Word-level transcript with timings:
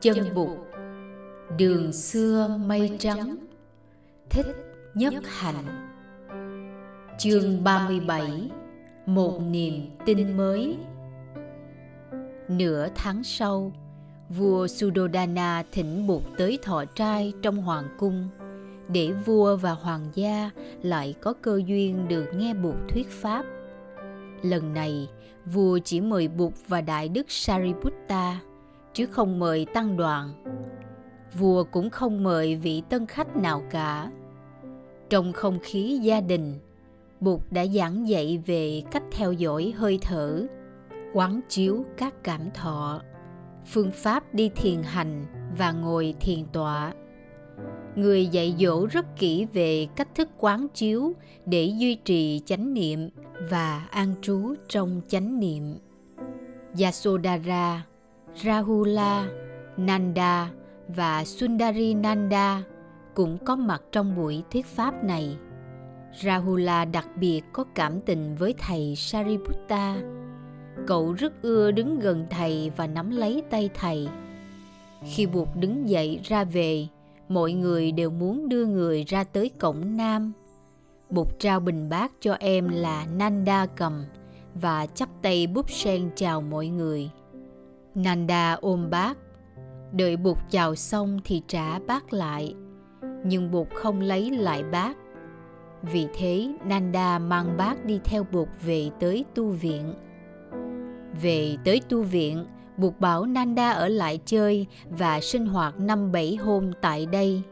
chân 0.00 0.34
bụt. 0.34 0.58
Đường 1.58 1.92
xưa 1.92 2.58
mây 2.66 2.96
trắng 2.98 3.36
thích 4.30 4.46
nhất 4.94 5.14
hạnh. 5.26 5.64
Chương 7.18 7.64
37 7.64 8.50
một 9.06 9.40
niềm 9.50 9.74
tin 10.04 10.36
mới. 10.36 10.76
Nửa 12.48 12.88
tháng 12.94 13.24
sau 13.24 13.72
vua 14.28 14.66
Sudodana 14.66 15.64
thỉnh 15.72 16.06
Bụt 16.06 16.22
tới 16.38 16.58
thọ 16.62 16.84
trai 16.84 17.32
trong 17.42 17.56
hoàng 17.56 17.88
cung. 17.98 18.28
Để 18.88 19.12
vua 19.12 19.56
và 19.56 19.72
hoàng 19.72 20.10
gia 20.14 20.50
lại 20.82 21.14
có 21.20 21.34
cơ 21.42 21.60
duyên 21.66 22.08
được 22.08 22.26
nghe 22.34 22.54
Bụt 22.54 22.74
thuyết 22.88 23.10
pháp. 23.10 23.44
Lần 24.42 24.74
này, 24.74 25.08
vua 25.46 25.78
chỉ 25.84 26.00
mời 26.00 26.28
Bụt 26.28 26.52
và 26.68 26.80
Đại 26.80 27.08
Đức 27.08 27.26
Sariputta, 27.28 28.40
chứ 28.98 29.06
không 29.06 29.38
mời 29.38 29.66
tăng 29.74 29.96
đoàn. 29.96 30.32
Vua 31.38 31.64
cũng 31.64 31.90
không 31.90 32.22
mời 32.22 32.56
vị 32.56 32.82
tân 32.88 33.06
khách 33.06 33.36
nào 33.36 33.62
cả. 33.70 34.10
Trong 35.10 35.32
không 35.32 35.58
khí 35.62 35.98
gia 36.02 36.20
đình, 36.20 36.58
Bụt 37.20 37.40
đã 37.50 37.66
giảng 37.66 38.08
dạy 38.08 38.42
về 38.46 38.82
cách 38.90 39.02
theo 39.12 39.32
dõi 39.32 39.72
hơi 39.76 39.98
thở, 40.02 40.46
quán 41.14 41.40
chiếu 41.48 41.84
các 41.96 42.14
cảm 42.22 42.50
thọ, 42.54 43.02
phương 43.66 43.90
pháp 43.94 44.34
đi 44.34 44.48
thiền 44.48 44.82
hành 44.82 45.26
và 45.58 45.72
ngồi 45.72 46.14
thiền 46.20 46.44
tọa. 46.52 46.92
Người 47.96 48.26
dạy 48.26 48.54
dỗ 48.58 48.86
rất 48.86 49.06
kỹ 49.16 49.46
về 49.52 49.86
cách 49.96 50.14
thức 50.14 50.28
quán 50.38 50.66
chiếu 50.74 51.12
để 51.46 51.64
duy 51.64 51.94
trì 51.94 52.40
chánh 52.46 52.74
niệm 52.74 53.08
và 53.50 53.88
an 53.90 54.14
trú 54.22 54.54
trong 54.68 55.00
chánh 55.08 55.40
niệm. 55.40 55.74
Yasodhara, 56.80 57.84
Rahula, 58.34 59.28
Nanda 59.76 60.50
và 60.88 61.24
Sundari 61.24 61.94
Nanda 61.94 62.62
cũng 63.14 63.38
có 63.44 63.56
mặt 63.56 63.82
trong 63.92 64.16
buổi 64.16 64.42
thuyết 64.50 64.66
pháp 64.66 65.04
này. 65.04 65.36
Rahula 66.22 66.84
đặc 66.84 67.08
biệt 67.16 67.42
có 67.52 67.64
cảm 67.74 68.00
tình 68.00 68.36
với 68.36 68.54
thầy 68.58 68.94
Sariputta. 68.96 69.96
Cậu 70.86 71.12
rất 71.12 71.42
ưa 71.42 71.70
đứng 71.70 71.98
gần 71.98 72.26
thầy 72.30 72.70
và 72.76 72.86
nắm 72.86 73.10
lấy 73.10 73.42
tay 73.50 73.70
thầy. 73.74 74.08
Khi 75.04 75.26
buộc 75.26 75.48
đứng 75.56 75.88
dậy 75.88 76.20
ra 76.24 76.44
về, 76.44 76.86
mọi 77.28 77.52
người 77.52 77.92
đều 77.92 78.10
muốn 78.10 78.48
đưa 78.48 78.66
người 78.66 79.04
ra 79.04 79.24
tới 79.24 79.50
cổng 79.60 79.96
nam. 79.96 80.32
Bụt 81.10 81.28
trao 81.38 81.60
bình 81.60 81.88
bát 81.88 82.12
cho 82.20 82.34
em 82.34 82.68
là 82.68 83.06
Nanda 83.16 83.66
cầm 83.66 84.04
và 84.54 84.86
chắp 84.86 85.08
tay 85.22 85.46
búp 85.46 85.70
sen 85.70 86.10
chào 86.16 86.40
mọi 86.40 86.68
người. 86.68 87.10
Nanda 88.04 88.52
ôm 88.52 88.90
bát, 88.90 89.18
đợi 89.92 90.16
Bụt 90.16 90.36
chào 90.50 90.74
xong 90.74 91.20
thì 91.24 91.42
trả 91.48 91.78
bát 91.78 92.12
lại. 92.12 92.54
Nhưng 93.24 93.50
Bụt 93.50 93.68
không 93.74 94.00
lấy 94.00 94.30
lại 94.30 94.62
bát 94.62 94.96
vì 95.82 96.06
thế 96.14 96.48
Nanda 96.64 97.18
mang 97.18 97.56
bác 97.56 97.84
đi 97.84 98.00
theo 98.04 98.26
Bụt 98.32 98.48
về 98.66 98.90
tới 99.00 99.24
tu 99.34 99.48
viện. 99.48 99.94
Về 101.22 101.56
tới 101.64 101.80
tu 101.88 102.02
viện, 102.02 102.46
Bụt 102.76 102.94
bảo 102.98 103.26
Nanda 103.26 103.70
ở 103.70 103.88
lại 103.88 104.18
chơi 104.24 104.66
và 104.90 105.20
sinh 105.20 105.46
hoạt 105.46 105.80
năm 105.80 106.12
bảy 106.12 106.36
hôm 106.36 106.70
tại 106.80 107.06
đây. 107.06 107.42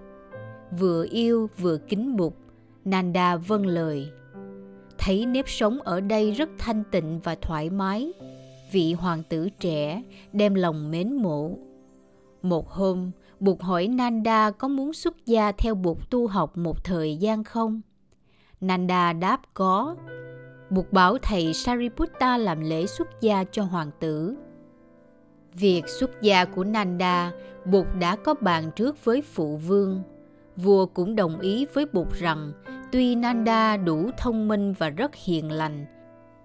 Vừa 0.78 1.06
yêu 1.10 1.48
vừa 1.58 1.78
kính 1.78 2.16
Bụt, 2.16 2.32
Nanda 2.84 3.36
vâng 3.36 3.66
lời. 3.66 4.10
Thấy 4.98 5.26
nếp 5.26 5.48
sống 5.48 5.78
ở 5.80 6.00
đây 6.00 6.32
rất 6.32 6.48
thanh 6.58 6.82
tịnh 6.90 7.20
và 7.20 7.34
thoải 7.34 7.70
mái, 7.70 8.12
vị 8.72 8.92
hoàng 8.92 9.22
tử 9.28 9.48
trẻ 9.60 10.02
đem 10.32 10.54
lòng 10.54 10.90
mến 10.90 11.12
mộ. 11.12 11.50
Một 12.42 12.70
hôm, 12.70 13.10
Bụt 13.40 13.60
hỏi 13.60 13.88
Nanda 13.88 14.50
có 14.50 14.68
muốn 14.68 14.92
xuất 14.92 15.26
gia 15.26 15.52
theo 15.52 15.74
Bụt 15.74 15.98
tu 16.10 16.26
học 16.26 16.56
một 16.56 16.84
thời 16.84 17.16
gian 17.16 17.44
không? 17.44 17.80
Nanda 18.60 19.12
đáp 19.12 19.40
có. 19.54 19.96
Buộc 20.70 20.92
bảo 20.92 21.18
thầy 21.22 21.54
Sariputta 21.54 22.36
làm 22.36 22.60
lễ 22.60 22.86
xuất 22.86 23.08
gia 23.20 23.44
cho 23.44 23.62
hoàng 23.62 23.90
tử. 24.00 24.36
Việc 25.54 25.88
xuất 25.88 26.22
gia 26.22 26.44
của 26.44 26.64
Nanda, 26.64 27.32
Bụt 27.64 27.86
đã 28.00 28.16
có 28.16 28.34
bàn 28.34 28.70
trước 28.76 29.04
với 29.04 29.22
phụ 29.22 29.56
vương. 29.56 30.02
Vua 30.56 30.86
cũng 30.86 31.16
đồng 31.16 31.40
ý 31.40 31.66
với 31.74 31.86
Bụt 31.92 32.12
rằng 32.12 32.52
tuy 32.92 33.14
Nanda 33.14 33.76
đủ 33.76 34.10
thông 34.18 34.48
minh 34.48 34.72
và 34.72 34.88
rất 34.88 35.14
hiền 35.14 35.52
lành, 35.52 35.86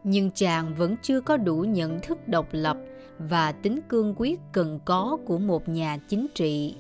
nhưng 0.03 0.31
chàng 0.31 0.73
vẫn 0.75 0.95
chưa 1.01 1.22
có 1.22 1.38
đủ 1.38 1.56
nhận 1.57 2.00
thức 2.00 2.28
độc 2.28 2.47
lập 2.51 2.78
và 3.19 3.51
tính 3.51 3.79
cương 3.89 4.13
quyết 4.17 4.39
cần 4.51 4.79
có 4.85 5.17
của 5.25 5.38
một 5.38 5.69
nhà 5.69 5.97
chính 6.07 6.28
trị. 6.35 6.75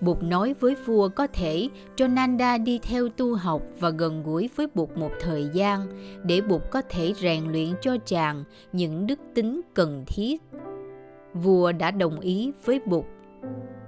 Bụt 0.00 0.22
nói 0.22 0.54
với 0.60 0.74
vua 0.86 1.08
có 1.08 1.26
thể 1.26 1.68
cho 1.96 2.06
Nanda 2.06 2.58
đi 2.58 2.78
theo 2.78 3.08
tu 3.08 3.34
học 3.34 3.62
và 3.80 3.90
gần 3.90 4.22
gũi 4.22 4.50
với 4.56 4.66
Bụt 4.74 4.88
một 4.96 5.10
thời 5.20 5.48
gian 5.52 5.86
để 6.24 6.40
Bụt 6.40 6.62
có 6.70 6.82
thể 6.88 7.12
rèn 7.20 7.52
luyện 7.52 7.68
cho 7.82 7.96
chàng 8.06 8.44
những 8.72 9.06
đức 9.06 9.18
tính 9.34 9.60
cần 9.74 10.04
thiết. 10.06 10.42
Vua 11.34 11.72
đã 11.72 11.90
đồng 11.90 12.20
ý 12.20 12.52
với 12.64 12.80
Bụt. 12.86 13.04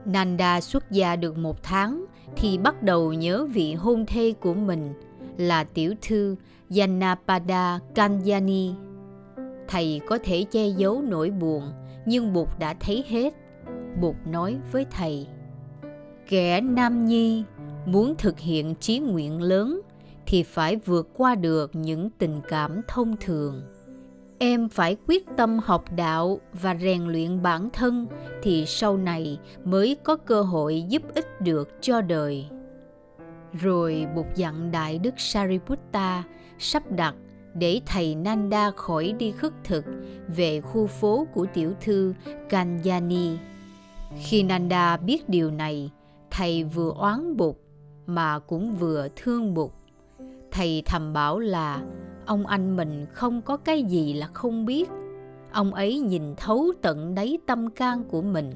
Nanda 0.04 0.60
xuất 0.60 0.90
gia 0.90 1.16
được 1.16 1.38
một 1.38 1.62
tháng 1.62 2.04
thì 2.36 2.58
bắt 2.58 2.82
đầu 2.82 3.12
nhớ 3.12 3.46
vị 3.46 3.74
hôn 3.74 4.06
thê 4.06 4.32
của 4.40 4.54
mình 4.54 4.92
là 5.36 5.64
tiểu 5.64 5.94
thư 6.02 6.36
Yanapada 6.70 7.78
Kanyani. 7.94 8.74
Thầy 9.68 10.00
có 10.06 10.18
thể 10.24 10.44
che 10.50 10.66
giấu 10.66 11.02
nỗi 11.02 11.30
buồn, 11.30 11.62
nhưng 12.06 12.32
Bụt 12.32 12.48
đã 12.58 12.74
thấy 12.80 13.04
hết. 13.08 13.34
Bụt 14.00 14.14
nói 14.26 14.58
với 14.72 14.86
thầy, 14.90 15.26
kẻ 16.28 16.60
nam 16.60 17.06
nhi 17.06 17.44
muốn 17.86 18.14
thực 18.18 18.38
hiện 18.38 18.74
chí 18.80 18.98
nguyện 18.98 19.42
lớn 19.42 19.80
thì 20.26 20.42
phải 20.42 20.76
vượt 20.76 21.08
qua 21.16 21.34
được 21.34 21.70
những 21.74 22.10
tình 22.10 22.40
cảm 22.48 22.80
thông 22.88 23.16
thường 23.20 23.62
em 24.38 24.68
phải 24.68 24.96
quyết 25.06 25.26
tâm 25.36 25.58
học 25.58 25.84
đạo 25.96 26.40
và 26.52 26.74
rèn 26.74 27.02
luyện 27.02 27.42
bản 27.42 27.68
thân 27.72 28.06
thì 28.42 28.64
sau 28.66 28.96
này 28.96 29.38
mới 29.64 29.96
có 30.04 30.16
cơ 30.16 30.42
hội 30.42 30.84
giúp 30.88 31.02
ích 31.14 31.40
được 31.40 31.68
cho 31.80 32.00
đời 32.00 32.46
rồi 33.52 34.06
bục 34.14 34.34
dặn 34.34 34.70
đại 34.70 34.98
đức 34.98 35.14
sariputta 35.16 36.22
sắp 36.58 36.82
đặt 36.90 37.14
để 37.54 37.80
thầy 37.86 38.14
nanda 38.14 38.70
khỏi 38.70 39.14
đi 39.18 39.32
khất 39.32 39.52
thực 39.64 39.84
về 40.28 40.60
khu 40.60 40.86
phố 40.86 41.26
của 41.34 41.46
tiểu 41.54 41.72
thư 41.80 42.14
kanyani 42.48 43.36
khi 44.22 44.42
nanda 44.42 44.96
biết 44.96 45.28
điều 45.28 45.50
này, 45.50 45.90
thầy 46.30 46.64
vừa 46.64 46.92
oán 46.98 47.36
bụt 47.36 47.56
mà 48.06 48.38
cũng 48.38 48.72
vừa 48.72 49.08
thương 49.16 49.54
bụt 49.54 49.70
thầy 50.56 50.82
thầm 50.86 51.12
bảo 51.12 51.38
là, 51.38 51.82
ông 52.26 52.46
anh 52.46 52.76
mình 52.76 53.06
không 53.12 53.42
có 53.42 53.56
cái 53.56 53.82
gì 53.82 54.12
là 54.12 54.26
không 54.26 54.66
biết. 54.66 54.90
Ông 55.52 55.74
ấy 55.74 55.98
nhìn 55.98 56.34
thấu 56.36 56.72
tận 56.82 57.14
đáy 57.14 57.38
tâm 57.46 57.70
can 57.70 58.04
của 58.04 58.22
mình. 58.22 58.52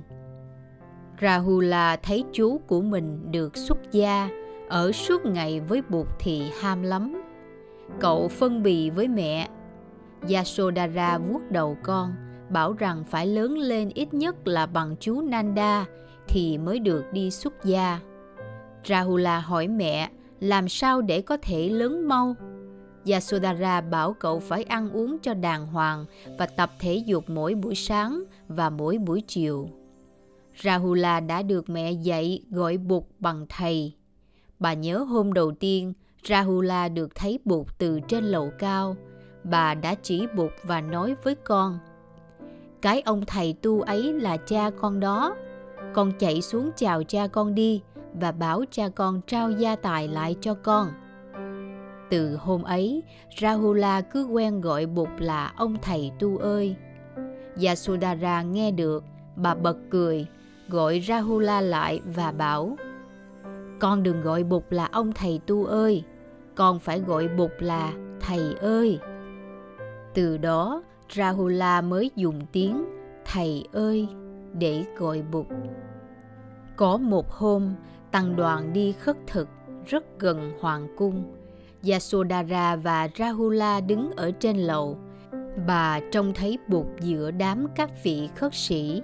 Rahula 1.21 1.97
thấy 1.97 2.25
chú 2.33 2.59
của 2.67 2.81
mình 2.81 3.33
được 3.33 3.57
xuất 3.57 3.93
gia 3.93 4.29
ở 4.69 4.93
suốt 4.93 5.25
ngày 5.25 5.61
với 5.61 5.83
bụt 5.83 6.07
thì 6.19 6.43
ham 6.61 6.83
lắm 6.83 7.23
cậu 8.01 8.29
phân 8.29 8.63
bì 8.63 8.91
với 8.91 9.09
mẹ 9.09 9.49
yasodhara 10.35 11.19
vuốt 11.19 11.41
đầu 11.51 11.77
con, 11.83 12.15
bảo 12.51 12.73
rằng 12.73 13.05
phải 13.05 13.27
lớn 13.27 13.59
lên 13.59 13.91
ít 13.95 14.15
nhất 14.15 14.49
là 14.49 14.67
bằng 14.67 14.97
chú 15.01 15.21
nanda 15.21 15.87
thì 16.29 16.59
mới 16.59 16.79
được 16.79 17.05
đi 17.13 17.31
xuất 17.31 17.65
gia. 17.65 18.01
Rahula 18.85 19.41
hỏi 19.41 19.69
mẹ 19.69 20.11
làm 20.41 20.69
sao 20.69 21.01
để 21.01 21.21
có 21.21 21.37
thể 21.43 21.69
lớn 21.69 22.09
mau. 22.09 22.35
Yasodhara 23.11 23.81
bảo 23.81 24.13
cậu 24.13 24.41
phải 24.41 24.63
ăn 24.63 24.91
uống 24.91 25.19
cho 25.19 25.35
đàng 25.35 25.67
hoàng 25.67 26.05
và 26.39 26.47
tập 26.47 26.71
thể 26.79 26.95
dục 26.95 27.31
mỗi 27.31 27.55
buổi 27.55 27.75
sáng 27.75 28.23
và 28.49 28.71
mỗi 28.71 28.99
buổi 28.99 29.23
chiều. 29.27 29.69
Rahula 30.63 31.21
đã 31.21 31.43
được 31.43 31.71
mẹ 31.71 31.93
dạy 31.93 32.43
gọi 32.51 32.77
bục 32.77 33.11
bằng 33.19 33.47
thầy. 33.49 33.95
Bà 34.59 34.75
nhớ 34.75 34.99
hôm 34.99 35.33
đầu 35.33 35.53
tiên 35.53 35.93
Rahula 36.25 36.89
được 36.89 37.15
thấy 37.15 37.39
Bụt 37.45 37.67
từ 37.79 38.01
trên 38.09 38.25
lầu 38.25 38.51
cao. 38.59 38.97
Bà 39.45 39.75
đã 39.75 39.95
chỉ 40.03 40.27
Bụt 40.37 40.53
và 40.63 40.81
nói 40.81 41.17
với 41.23 41.35
con 41.35 41.79
Cái 42.83 43.01
ông 43.01 43.25
thầy 43.27 43.53
tu 43.63 43.81
ấy 43.81 44.13
là 44.13 44.37
cha 44.37 44.71
con 44.81 45.01
đó 45.01 45.37
con 45.95 46.13
chạy 46.19 46.43
xuống 46.43 46.71
chào 46.77 47.03
cha 47.03 47.27
con 47.27 47.55
đi 47.55 47.83
và 48.15 48.33
bảo 48.33 48.65
cha 48.71 48.89
con 48.89 49.21
trao 49.27 49.51
gia 49.51 49.77
tài 49.77 50.09
lại 50.09 50.37
cho 50.41 50.55
con. 50.55 50.89
Từ 52.11 52.37
hôm 52.37 52.63
ấy, 52.63 53.03
Rahula 53.41 54.01
cứ 54.01 54.25
quen 54.25 54.61
gọi 54.61 54.87
Bụt 54.87 55.09
là 55.19 55.53
ông 55.57 55.77
thầy 55.83 56.13
tu 56.19 56.39
ơi. 56.39 56.77
Yasudara 57.65 58.43
nghe 58.43 58.71
được, 58.71 59.05
bà 59.37 59.55
bật 59.55 59.77
cười, 59.91 60.27
gọi 60.69 61.01
Rahula 61.01 61.61
lại 61.61 62.01
và 62.05 62.33
bảo 62.33 62.77
Con 63.79 64.03
đừng 64.03 64.21
gọi 64.21 64.43
Bụt 64.43 64.63
là 64.71 64.89
ông 64.93 65.13
thầy 65.13 65.41
tu 65.47 65.65
ơi, 65.65 66.05
con 66.61 66.79
phải 66.79 67.01
gọi 67.01 67.29
Bụt 67.29 67.51
là 67.59 67.93
thầy 68.21 68.55
ơi. 68.61 68.99
Từ 70.15 70.37
đó, 70.39 70.83
Rahula 71.17 71.81
mới 71.81 72.11
dùng 72.17 72.41
tiếng 72.53 72.85
thầy 73.25 73.65
ơi 73.73 74.09
để 74.53 74.85
gọi 74.97 75.23
Bụt 75.33 75.47
Có 76.77 76.97
một 76.97 77.31
hôm, 77.31 77.75
tăng 78.11 78.37
đoàn 78.37 78.73
đi 78.73 78.93
khất 78.93 79.17
thực 79.27 79.49
rất 79.87 80.05
gần 80.19 80.53
hoàng 80.61 80.89
cung. 80.97 81.25
Yasodhara 81.91 82.77
và 82.77 83.09
Rahula 83.19 83.81
đứng 83.81 84.11
ở 84.17 84.31
trên 84.31 84.57
lầu. 84.57 84.99
Bà 85.67 86.01
trông 86.13 86.35
thấy 86.35 86.59
bụt 86.69 86.87
giữa 87.01 87.31
đám 87.31 87.67
các 87.77 87.91
vị 88.05 88.29
khất 88.37 88.55
sĩ. 88.55 89.03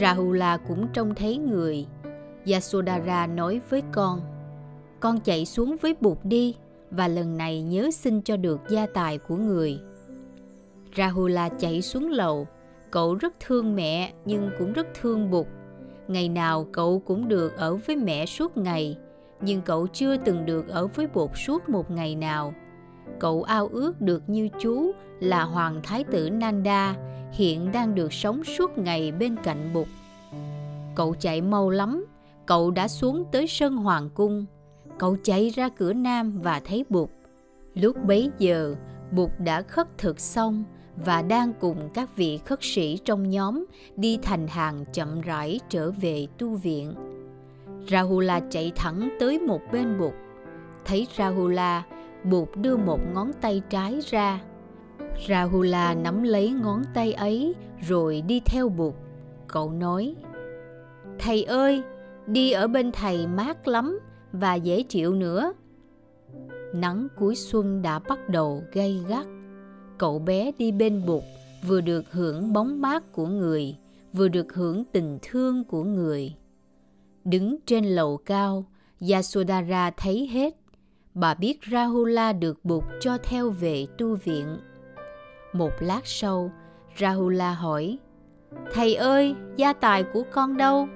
Rahula 0.00 0.56
cũng 0.56 0.88
trông 0.92 1.14
thấy 1.14 1.36
người. 1.36 1.86
Yasodhara 2.52 3.26
nói 3.26 3.60
với 3.70 3.82
con, 3.92 4.20
con 5.00 5.20
chạy 5.20 5.46
xuống 5.46 5.76
với 5.82 5.94
bụt 6.00 6.18
đi 6.22 6.56
và 6.90 7.08
lần 7.08 7.36
này 7.36 7.62
nhớ 7.62 7.90
xin 7.90 8.22
cho 8.22 8.36
được 8.36 8.60
gia 8.68 8.86
tài 8.86 9.18
của 9.18 9.36
người. 9.36 9.78
Rahula 10.96 11.48
chạy 11.48 11.82
xuống 11.82 12.10
lầu, 12.10 12.46
cậu 12.90 13.14
rất 13.14 13.34
thương 13.40 13.76
mẹ 13.76 14.12
nhưng 14.24 14.50
cũng 14.58 14.72
rất 14.72 14.86
thương 15.00 15.30
bụt. 15.30 15.46
Ngày 16.08 16.28
nào 16.28 16.66
cậu 16.72 17.02
cũng 17.06 17.28
được 17.28 17.56
ở 17.56 17.76
với 17.76 17.96
mẹ 17.96 18.26
suốt 18.26 18.56
ngày, 18.56 18.98
nhưng 19.40 19.62
cậu 19.62 19.86
chưa 19.86 20.16
từng 20.16 20.46
được 20.46 20.68
ở 20.68 20.86
với 20.86 21.06
bột 21.14 21.30
suốt 21.46 21.68
một 21.68 21.90
ngày 21.90 22.14
nào. 22.14 22.54
Cậu 23.18 23.42
ao 23.42 23.68
ước 23.72 24.00
được 24.00 24.28
như 24.28 24.48
chú 24.60 24.92
là 25.20 25.42
Hoàng 25.42 25.80
Thái 25.82 26.04
tử 26.04 26.30
Nanda, 26.30 26.96
hiện 27.32 27.72
đang 27.72 27.94
được 27.94 28.12
sống 28.12 28.44
suốt 28.44 28.78
ngày 28.78 29.12
bên 29.12 29.36
cạnh 29.44 29.70
bụt. 29.74 29.86
Cậu 30.94 31.14
chạy 31.14 31.40
mau 31.40 31.70
lắm, 31.70 32.06
cậu 32.46 32.70
đã 32.70 32.88
xuống 32.88 33.24
tới 33.32 33.46
sân 33.46 33.76
hoàng 33.76 34.10
cung. 34.14 34.46
Cậu 34.98 35.16
chạy 35.22 35.48
ra 35.48 35.68
cửa 35.68 35.92
nam 35.92 36.40
và 36.40 36.60
thấy 36.64 36.84
bụt. 36.88 37.10
Lúc 37.74 37.96
bấy 38.06 38.30
giờ, 38.38 38.74
bụt 39.12 39.30
đã 39.38 39.62
khất 39.62 39.98
thực 39.98 40.20
xong 40.20 40.64
và 40.96 41.22
đang 41.22 41.52
cùng 41.60 41.90
các 41.94 42.16
vị 42.16 42.38
khất 42.44 42.58
sĩ 42.62 42.98
trong 43.04 43.30
nhóm 43.30 43.64
đi 43.96 44.18
thành 44.22 44.46
hàng 44.48 44.84
chậm 44.92 45.20
rãi 45.20 45.60
trở 45.68 45.90
về 45.90 46.26
tu 46.38 46.54
viện. 46.54 46.94
Rahula 47.88 48.40
chạy 48.50 48.72
thẳng 48.76 49.08
tới 49.20 49.38
một 49.38 49.60
bên 49.72 49.98
bụt. 49.98 50.12
Thấy 50.84 51.06
Rahula, 51.16 51.82
bụt 52.24 52.48
đưa 52.56 52.76
một 52.76 53.00
ngón 53.14 53.32
tay 53.40 53.62
trái 53.70 54.00
ra. 54.10 54.40
Rahula 55.28 55.94
nắm 55.94 56.22
lấy 56.22 56.50
ngón 56.50 56.82
tay 56.94 57.12
ấy 57.12 57.54
rồi 57.88 58.22
đi 58.26 58.40
theo 58.40 58.68
bụt. 58.68 58.94
Cậu 59.46 59.70
nói, 59.70 60.14
Thầy 61.18 61.44
ơi, 61.44 61.82
đi 62.26 62.52
ở 62.52 62.66
bên 62.66 62.92
thầy 62.92 63.26
mát 63.26 63.68
lắm 63.68 63.98
và 64.32 64.54
dễ 64.54 64.82
chịu 64.82 65.14
nữa. 65.14 65.52
Nắng 66.74 67.08
cuối 67.16 67.36
xuân 67.36 67.82
đã 67.82 67.98
bắt 67.98 68.28
đầu 68.28 68.62
gay 68.72 69.00
gắt. 69.08 69.26
Cậu 69.98 70.18
bé 70.18 70.52
đi 70.58 70.72
bên 70.72 71.06
bụt 71.06 71.22
vừa 71.66 71.80
được 71.80 72.12
hưởng 72.12 72.52
bóng 72.52 72.80
mát 72.80 73.12
của 73.12 73.26
người, 73.26 73.76
vừa 74.12 74.28
được 74.28 74.54
hưởng 74.54 74.84
tình 74.92 75.18
thương 75.22 75.64
của 75.64 75.84
người. 75.84 76.34
Đứng 77.24 77.56
trên 77.66 77.84
lầu 77.84 78.16
cao, 78.16 78.64
Yasodhara 79.10 79.90
thấy 79.90 80.26
hết. 80.26 80.56
Bà 81.14 81.34
biết 81.34 81.58
Rahula 81.72 82.32
được 82.32 82.64
Bụt 82.64 82.84
cho 83.00 83.18
theo 83.18 83.50
về 83.50 83.86
tu 83.98 84.16
viện. 84.16 84.58
Một 85.52 85.72
lát 85.80 86.00
sau, 86.04 86.50
Rahula 86.98 87.54
hỏi, 87.54 87.98
Thầy 88.72 88.94
ơi, 88.94 89.34
gia 89.56 89.72
tài 89.72 90.04
của 90.12 90.22
con 90.32 90.56
đâu? 90.56 90.88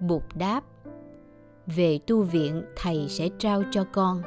Bụt 0.00 0.22
đáp, 0.34 0.64
về 1.76 1.98
tu 2.06 2.22
viện 2.22 2.62
thầy 2.76 3.06
sẽ 3.08 3.28
trao 3.38 3.62
cho 3.70 3.84
con. 3.92 4.22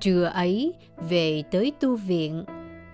Trưa 0.00 0.24
ấy, 0.24 0.74
về 1.08 1.42
tới 1.50 1.72
tu 1.80 1.96
viện, 1.96 2.44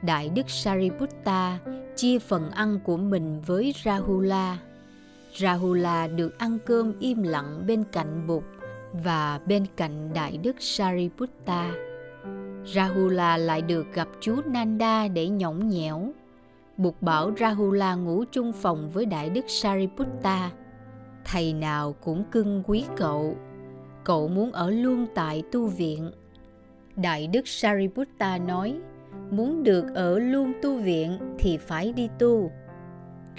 Đại 0.03 0.29
Đức 0.29 0.51
Sariputta 0.51 1.59
chia 1.97 2.19
phần 2.19 2.51
ăn 2.51 2.81
của 2.85 2.97
mình 2.97 3.41
với 3.47 3.75
Rahula 3.85 4.59
Rahula 5.37 6.07
được 6.07 6.39
ăn 6.39 6.59
cơm 6.67 6.93
im 7.01 7.23
lặng 7.23 7.65
bên 7.67 7.85
cạnh 7.93 8.27
Bụt 8.27 8.43
và 8.93 9.41
bên 9.47 9.67
cạnh 9.77 10.11
Đại 10.15 10.37
Đức 10.37 10.57
Sariputta. 10.59 11.71
Rahula 12.75 13.37
lại 13.37 13.63
được 13.63 13.87
gặp 13.95 14.09
chú 14.21 14.37
Nanda 14.47 15.09
để 15.09 15.29
nhõng 15.29 15.69
nhẽo. 15.69 16.13
Bụt 16.77 16.95
bảo 17.01 17.33
Rahula 17.39 17.95
ngủ 17.95 18.25
chung 18.33 18.53
phòng 18.53 18.91
với 18.91 19.07
Đại 19.07 19.31
Đức 19.31 19.45
Sariputta. 19.49 20.51
Thầy 21.31 21.53
nào 21.53 21.93
cũng 21.93 22.25
cưng 22.31 22.63
quý 22.67 22.85
cậu. 22.97 23.37
Cậu 24.05 24.29
muốn 24.29 24.53
ở 24.53 24.71
luôn 24.71 25.07
tại 25.15 25.43
tu 25.53 25.67
viện. 25.67 26.11
Đại 26.97 27.27
Đức 27.27 27.49
Sariputta 27.49 28.39
nói, 28.39 28.81
muốn 29.31 29.63
được 29.63 29.85
ở 29.95 30.19
luôn 30.19 30.53
tu 30.63 30.77
viện 30.77 31.19
thì 31.39 31.57
phải 31.57 31.93
đi 31.93 32.09
tu 32.19 32.51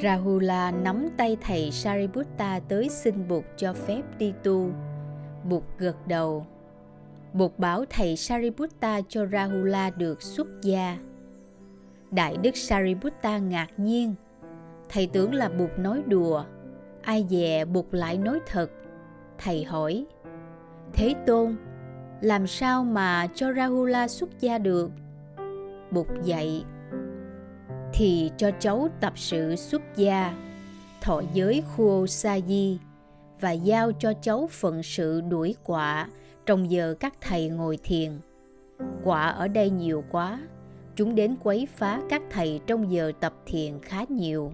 Rahula 0.03 0.71
nắm 0.71 1.07
tay 1.17 1.37
thầy 1.41 1.71
Sariputta 1.71 2.59
tới 2.59 2.89
xin 2.89 3.27
Bụt 3.27 3.43
cho 3.57 3.73
phép 3.73 4.01
đi 4.17 4.33
tu. 4.43 4.69
Bụt 5.49 5.63
gật 5.77 6.07
đầu. 6.07 6.45
Bụt 7.33 7.51
bảo 7.57 7.85
thầy 7.89 8.15
Sariputta 8.15 9.01
cho 9.09 9.25
Rahula 9.25 9.89
được 9.89 10.21
xuất 10.21 10.47
gia. 10.61 10.97
Đại 12.11 12.37
đức 12.37 12.57
Sariputta 12.57 13.37
ngạc 13.37 13.67
nhiên. 13.77 14.13
Thầy 14.89 15.07
tưởng 15.07 15.33
là 15.33 15.49
Bụt 15.49 15.69
nói 15.77 16.01
đùa. 16.07 16.43
Ai 17.01 17.25
dè 17.29 17.65
buộc 17.65 17.93
lại 17.93 18.17
nói 18.17 18.39
thật. 18.47 18.71
Thầy 19.37 19.63
hỏi, 19.63 20.05
Thế 20.93 21.13
Tôn, 21.27 21.55
làm 22.21 22.47
sao 22.47 22.83
mà 22.83 23.27
cho 23.35 23.53
Rahula 23.53 24.07
xuất 24.07 24.39
gia 24.39 24.57
được? 24.57 24.91
Bụt 25.91 26.07
dạy, 26.23 26.65
thì 27.93 28.31
cho 28.37 28.51
cháu 28.59 28.87
tập 28.99 29.13
sự 29.15 29.55
xuất 29.55 29.81
gia, 29.95 30.33
thọ 31.01 31.21
giới 31.33 31.63
khô 31.75 32.07
sa 32.07 32.39
di 32.39 32.79
và 33.39 33.51
giao 33.51 33.91
cho 33.91 34.13
cháu 34.21 34.47
phận 34.51 34.83
sự 34.83 35.21
đuổi 35.21 35.55
quả 35.63 36.07
trong 36.45 36.71
giờ 36.71 36.95
các 36.99 37.13
thầy 37.21 37.49
ngồi 37.49 37.77
thiền. 37.83 38.11
Quả 39.03 39.27
ở 39.27 39.47
đây 39.47 39.69
nhiều 39.69 40.03
quá, 40.11 40.39
chúng 40.95 41.15
đến 41.15 41.35
quấy 41.43 41.67
phá 41.75 42.01
các 42.09 42.21
thầy 42.29 42.59
trong 42.67 42.91
giờ 42.91 43.11
tập 43.19 43.33
thiền 43.45 43.73
khá 43.81 44.05
nhiều. 44.09 44.51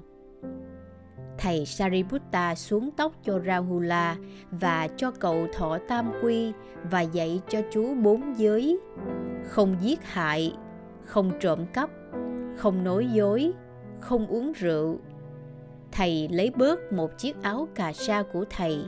Thầy 1.38 1.66
Sariputta 1.66 2.56
xuống 2.56 2.90
tóc 2.98 3.12
cho 3.24 3.40
Rahula 3.46 4.16
và 4.52 4.88
cho 4.98 5.12
cậu 5.12 5.48
thọ 5.54 5.78
tam 5.88 6.12
quy 6.24 6.54
và 6.92 7.02
dạy 7.02 7.42
cho 7.50 7.62
chú 7.72 7.96
bốn 7.96 8.40
giới, 8.40 8.80
không 9.48 9.76
giết 9.82 10.00
hại, 10.04 10.54
không 11.06 11.32
trộm 11.40 11.66
cắp, 11.74 11.90
không 12.58 12.84
nói 12.84 13.08
dối, 13.14 13.52
không 14.00 14.28
uống 14.28 14.52
rượu. 14.52 15.00
Thầy 15.92 16.28
lấy 16.32 16.52
bớt 16.56 16.94
một 16.94 17.18
chiếc 17.18 17.42
áo 17.42 17.68
cà 17.76 17.94
sa 17.94 18.24
của 18.34 18.46
thầy, 18.50 18.80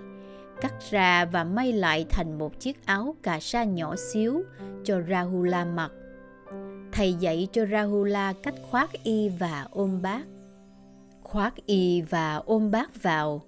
cắt 0.62 0.74
ra 0.90 1.26
và 1.26 1.44
may 1.44 1.74
lại 1.74 2.06
thành 2.10 2.38
một 2.38 2.60
chiếc 2.60 2.86
áo 2.86 3.16
cà 3.24 3.40
sa 3.40 3.64
nhỏ 3.64 3.96
xíu 3.96 4.44
cho 4.84 5.02
Rahula 5.10 5.66
mặc. 5.66 5.92
Thầy 6.92 7.14
dạy 7.14 7.48
cho 7.52 7.66
Rahula 7.66 8.34
cách 8.44 8.56
khoác 8.72 8.90
y 9.04 9.30
và 9.30 9.68
ôm 9.72 10.02
bát. 10.02 10.22
Khoác 11.28 11.54
y 11.66 12.02
và 12.02 12.36
ôm 12.36 12.72
bác 12.72 13.04
vào, 13.04 13.42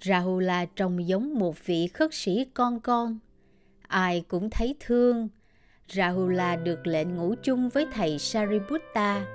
Rahula 0.00 0.64
trông 0.76 1.08
giống 1.08 1.38
một 1.38 1.66
vị 1.66 1.86
khất 1.86 2.14
sĩ 2.14 2.46
con 2.54 2.80
con. 2.80 3.18
Ai 3.88 4.24
cũng 4.28 4.50
thấy 4.50 4.76
thương. 4.80 5.28
Rahula 5.88 6.56
được 6.56 6.86
lệnh 6.86 7.16
ngủ 7.16 7.34
chung 7.42 7.68
với 7.68 7.86
thầy 7.92 8.18
Sariputta 8.18 9.26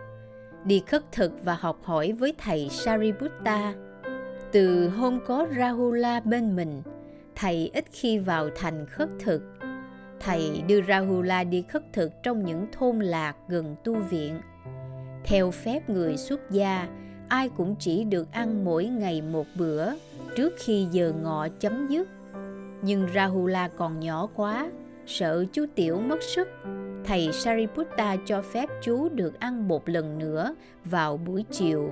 đi 0.65 0.83
khất 0.87 1.11
thực 1.11 1.45
và 1.45 1.53
học 1.53 1.79
hỏi 1.83 2.11
với 2.11 2.33
thầy 2.37 2.69
Sariputta. 2.69 3.73
Từ 4.51 4.89
hôm 4.89 5.19
có 5.25 5.47
Rahula 5.57 6.19
bên 6.19 6.55
mình, 6.55 6.81
thầy 7.35 7.71
ít 7.73 7.85
khi 7.91 8.19
vào 8.19 8.49
thành 8.55 8.85
khất 8.85 9.09
thực. 9.19 9.41
Thầy 10.19 10.63
đưa 10.67 10.81
Rahula 10.81 11.43
đi 11.43 11.61
khất 11.61 11.83
thực 11.93 12.11
trong 12.23 12.45
những 12.45 12.67
thôn 12.71 12.99
lạc 12.99 13.35
gần 13.47 13.75
tu 13.83 13.95
viện. 13.95 14.41
Theo 15.23 15.51
phép 15.51 15.89
người 15.89 16.17
xuất 16.17 16.51
gia, 16.51 16.87
ai 17.29 17.49
cũng 17.49 17.75
chỉ 17.79 18.03
được 18.03 18.31
ăn 18.31 18.65
mỗi 18.65 18.85
ngày 18.85 19.21
một 19.21 19.45
bữa 19.55 19.91
trước 20.35 20.53
khi 20.57 20.87
giờ 20.91 21.13
ngọ 21.23 21.47
chấm 21.59 21.87
dứt. 21.87 22.07
Nhưng 22.81 23.07
Rahula 23.15 23.67
còn 23.67 23.99
nhỏ 23.99 24.27
quá, 24.35 24.71
sợ 25.05 25.45
chú 25.53 25.65
Tiểu 25.75 26.01
mất 26.07 26.23
sức 26.23 26.47
thầy 27.07 27.29
Sariputta 27.33 28.15
cho 28.25 28.41
phép 28.41 28.69
chú 28.81 29.09
được 29.09 29.39
ăn 29.39 29.67
một 29.67 29.89
lần 29.89 30.19
nữa 30.19 30.55
vào 30.85 31.17
buổi 31.17 31.45
chiều. 31.51 31.89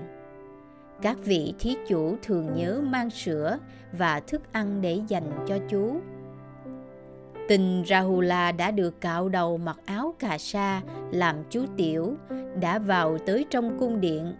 Các 1.02 1.18
vị 1.24 1.54
thí 1.60 1.76
chủ 1.88 2.16
thường 2.24 2.56
nhớ 2.56 2.82
mang 2.84 3.10
sữa 3.10 3.58
và 3.92 4.20
thức 4.20 4.42
ăn 4.52 4.82
để 4.82 5.00
dành 5.08 5.46
cho 5.48 5.58
chú. 5.70 6.00
Tình 7.48 7.84
Rahula 7.88 8.52
đã 8.52 8.72
được 8.72 9.02
cạo 9.02 9.30
đầu 9.30 9.58
mặc 9.58 9.78
áo 9.86 10.14
cà 10.20 10.38
sa 10.38 10.82
làm 11.12 11.36
chú 11.50 11.66
tiểu, 11.78 12.16
đã 12.60 12.80
vào 12.80 13.18
tới 13.26 13.46
trong 13.50 13.80
cung 13.80 14.02
điện. 14.02 14.34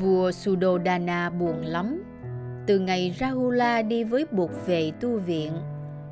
Vua 0.00 0.30
Sudodana 0.30 1.30
buồn 1.30 1.64
lắm. 1.64 2.02
Từ 2.66 2.78
ngày 2.78 3.16
Rahula 3.20 3.82
đi 3.82 4.04
với 4.04 4.26
Bụt 4.30 4.50
về 4.66 4.92
tu 5.00 5.18
viện, 5.18 5.52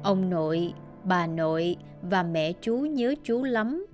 ông 0.02 0.30
nội 0.30 0.74
bà 1.04 1.26
nội 1.26 1.76
và 2.02 2.22
mẹ 2.22 2.52
chú 2.60 2.76
nhớ 2.76 3.14
chú 3.24 3.42
lắm. 3.42 3.86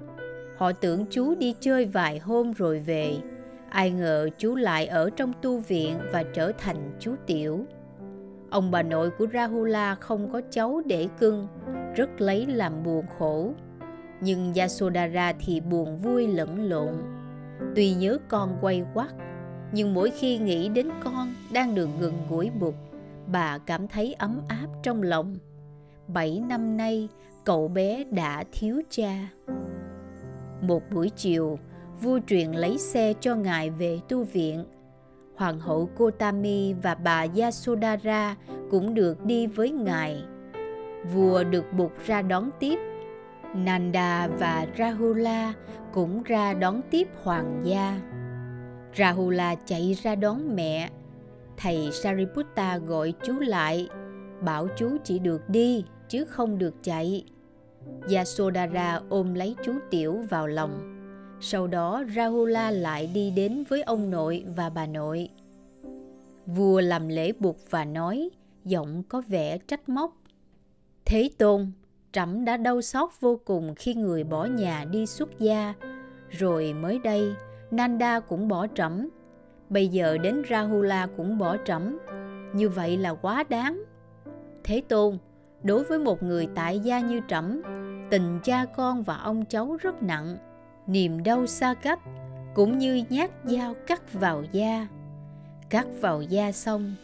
Họ 0.57 0.73
tưởng 0.73 1.05
chú 1.11 1.35
đi 1.35 1.55
chơi 1.61 1.85
vài 1.85 2.19
hôm 2.19 2.53
rồi 2.53 2.79
về. 2.79 3.17
Ai 3.71 3.91
ngờ 3.91 4.29
chú 4.39 4.55
lại 4.55 4.87
ở 4.87 5.11
trong 5.11 5.33
tu 5.43 5.59
viện 5.59 5.99
và 6.13 6.23
trở 6.23 6.53
thành 6.59 6.97
chú 7.01 7.15
tiểu. 7.27 7.67
Ông 8.51 8.71
bà 8.71 8.83
nội 8.83 9.11
của 9.11 9.27
Rahula 9.33 9.95
không 9.95 10.33
có 10.33 10.41
cháu 10.51 10.83
để 10.87 11.09
cưng, 11.19 11.49
rất 11.97 12.21
lấy 12.21 12.47
làm 12.47 12.83
buồn 12.83 13.05
khổ. 13.19 13.53
Nhưng 14.21 14.53
Yasodhara 14.55 15.33
thì 15.41 15.61
buồn 15.61 15.99
vui 15.99 16.27
lẫn 16.27 16.69
lộn. 16.69 16.95
Tuy 17.75 17.95
nhớ 17.95 18.19
con 18.29 18.59
quay 18.61 18.85
quắt, 18.95 19.09
nhưng 19.73 19.95
mỗi 19.95 20.11
khi 20.11 20.39
nghĩ 20.39 20.69
đến 20.69 20.89
con 21.05 21.35
đang 21.53 21.75
được 21.75 21.89
gần 22.01 22.15
gũi 22.29 22.51
bụt, 22.51 22.75
bà 23.27 23.59
cảm 23.59 23.89
thấy 23.89 24.15
ấm 24.19 24.41
áp 24.49 24.67
trong 24.83 25.03
lòng. 25.03 25.37
Bảy 26.09 26.43
năm 26.49 26.77
nay, 26.77 27.09
cậu 27.45 27.69
bé 27.69 28.05
đã 28.05 28.45
thiếu 28.53 28.83
cha. 28.91 29.29
Một 30.61 30.83
buổi 30.95 31.11
chiều, 31.17 31.59
vua 32.03 32.21
truyền 32.27 32.53
lấy 32.53 32.79
xe 32.79 33.13
cho 33.21 33.35
ngài 33.35 33.71
về 33.71 34.01
tu 34.09 34.25
viện. 34.25 34.65
Hoàng 35.37 35.61
hậu 35.61 35.87
Kotami 35.87 36.75
và 36.83 36.95
bà 36.95 37.27
Yasodhara 37.37 38.37
cũng 38.71 38.95
được 38.95 39.25
đi 39.25 39.47
với 39.47 39.71
ngài. 39.71 40.23
Vua 41.15 41.45
được 41.45 41.65
buộc 41.73 41.93
ra 42.07 42.23
đón 42.23 42.51
tiếp. 42.61 42.79
Nanda 43.55 44.29
và 44.39 44.67
Rahula 44.79 45.55
cũng 45.93 46.23
ra 46.23 46.55
đón 46.55 46.81
tiếp 46.91 47.09
hoàng 47.23 47.63
gia. 47.65 48.01
Rahula 48.99 49.55
chạy 49.55 49.95
ra 50.03 50.15
đón 50.15 50.57
mẹ. 50.57 50.91
Thầy 51.57 51.89
Sariputta 51.93 52.79
gọi 52.79 53.15
chú 53.25 53.39
lại, 53.39 53.89
bảo 54.41 54.69
chú 54.77 54.97
chỉ 55.05 55.19
được 55.19 55.49
đi 55.49 55.85
chứ 56.09 56.25
không 56.25 56.59
được 56.59 56.75
chạy. 56.83 57.25
Yasodhara 58.15 59.01
ôm 59.09 59.35
lấy 59.35 59.55
chú 59.65 59.73
Tiểu 59.91 60.25
vào 60.31 60.47
lòng. 60.47 60.93
Sau 61.41 61.67
đó 61.67 62.05
Rahula 62.17 62.71
lại 62.71 63.11
đi 63.15 63.31
đến 63.31 63.65
với 63.69 63.83
ông 63.83 64.11
nội 64.11 64.45
và 64.57 64.71
bà 64.71 64.87
nội. 64.87 65.29
Vua 66.47 66.81
làm 66.81 67.09
lễ 67.09 67.33
buộc 67.33 67.57
và 67.71 67.85
nói, 67.85 68.31
giọng 68.65 69.03
có 69.09 69.23
vẻ 69.29 69.59
trách 69.59 69.89
móc. 69.89 70.17
Thế 71.05 71.31
Tôn, 71.39 71.73
trẫm 72.13 72.45
đã 72.45 72.57
đau 72.57 72.83
xót 72.83 73.11
vô 73.21 73.41
cùng 73.45 73.75
khi 73.75 73.95
người 73.95 74.25
bỏ 74.25 74.45
nhà 74.45 74.85
đi 74.91 75.07
xuất 75.07 75.39
gia, 75.39 75.75
rồi 76.31 76.73
mới 76.73 76.99
đây 76.99 77.35
Nanda 77.71 78.21
cũng 78.21 78.49
bỏ 78.49 78.67
trẫm, 78.75 79.09
bây 79.69 79.89
giờ 79.89 80.19
đến 80.19 80.43
Rahula 80.51 81.09
cũng 81.17 81.39
bỏ 81.39 81.57
trẫm. 81.65 81.99
Như 82.53 82.69
vậy 82.69 82.97
là 82.97 83.15
quá 83.15 83.45
đáng. 83.49 83.83
Thế 84.65 84.83
Tôn, 84.89 85.19
đối 85.63 85.85
với 85.85 85.99
một 85.99 86.23
người 86.23 86.49
tại 86.55 86.81
gia 86.81 87.01
như 87.01 87.21
trẫm, 87.29 87.63
tình 88.11 88.39
cha 88.45 88.65
con 88.77 89.03
và 89.03 89.17
ông 89.17 89.45
cháu 89.45 89.77
rất 89.81 90.03
nặng. 90.03 90.37
Niềm 90.87 91.23
đau 91.23 91.47
xa 91.47 91.75
cách 91.75 92.01
cũng 92.55 92.79
như 92.79 93.05
nhát 93.11 93.31
dao 93.45 93.75
cắt 93.87 94.13
vào 94.13 94.45
da. 94.53 94.87
Cắt 95.71 95.87
vào 96.01 96.23
da 96.23 96.53
xong 96.53 96.95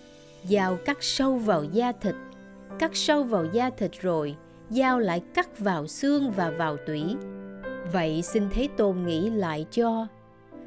dao 0.45 0.76
cắt 0.85 0.97
sâu 1.00 1.37
vào 1.37 1.64
da 1.64 1.92
thịt. 1.92 2.14
Cắt 2.78 2.90
sâu 2.95 3.23
vào 3.23 3.45
da 3.45 3.71
thịt 3.71 3.90
rồi 4.00 4.37
dao 4.71 4.99
lại 4.99 5.23
cắt 5.35 5.59
vào 5.59 5.87
xương 5.87 6.31
và 6.31 6.50
vào 6.50 6.76
tủy. 6.87 7.02
Vậy 7.92 8.23
xin 8.23 8.49
thế 8.50 8.69
tôn 8.76 9.02
nghĩ 9.07 9.31
lại 9.31 9.66
cho 9.71 10.07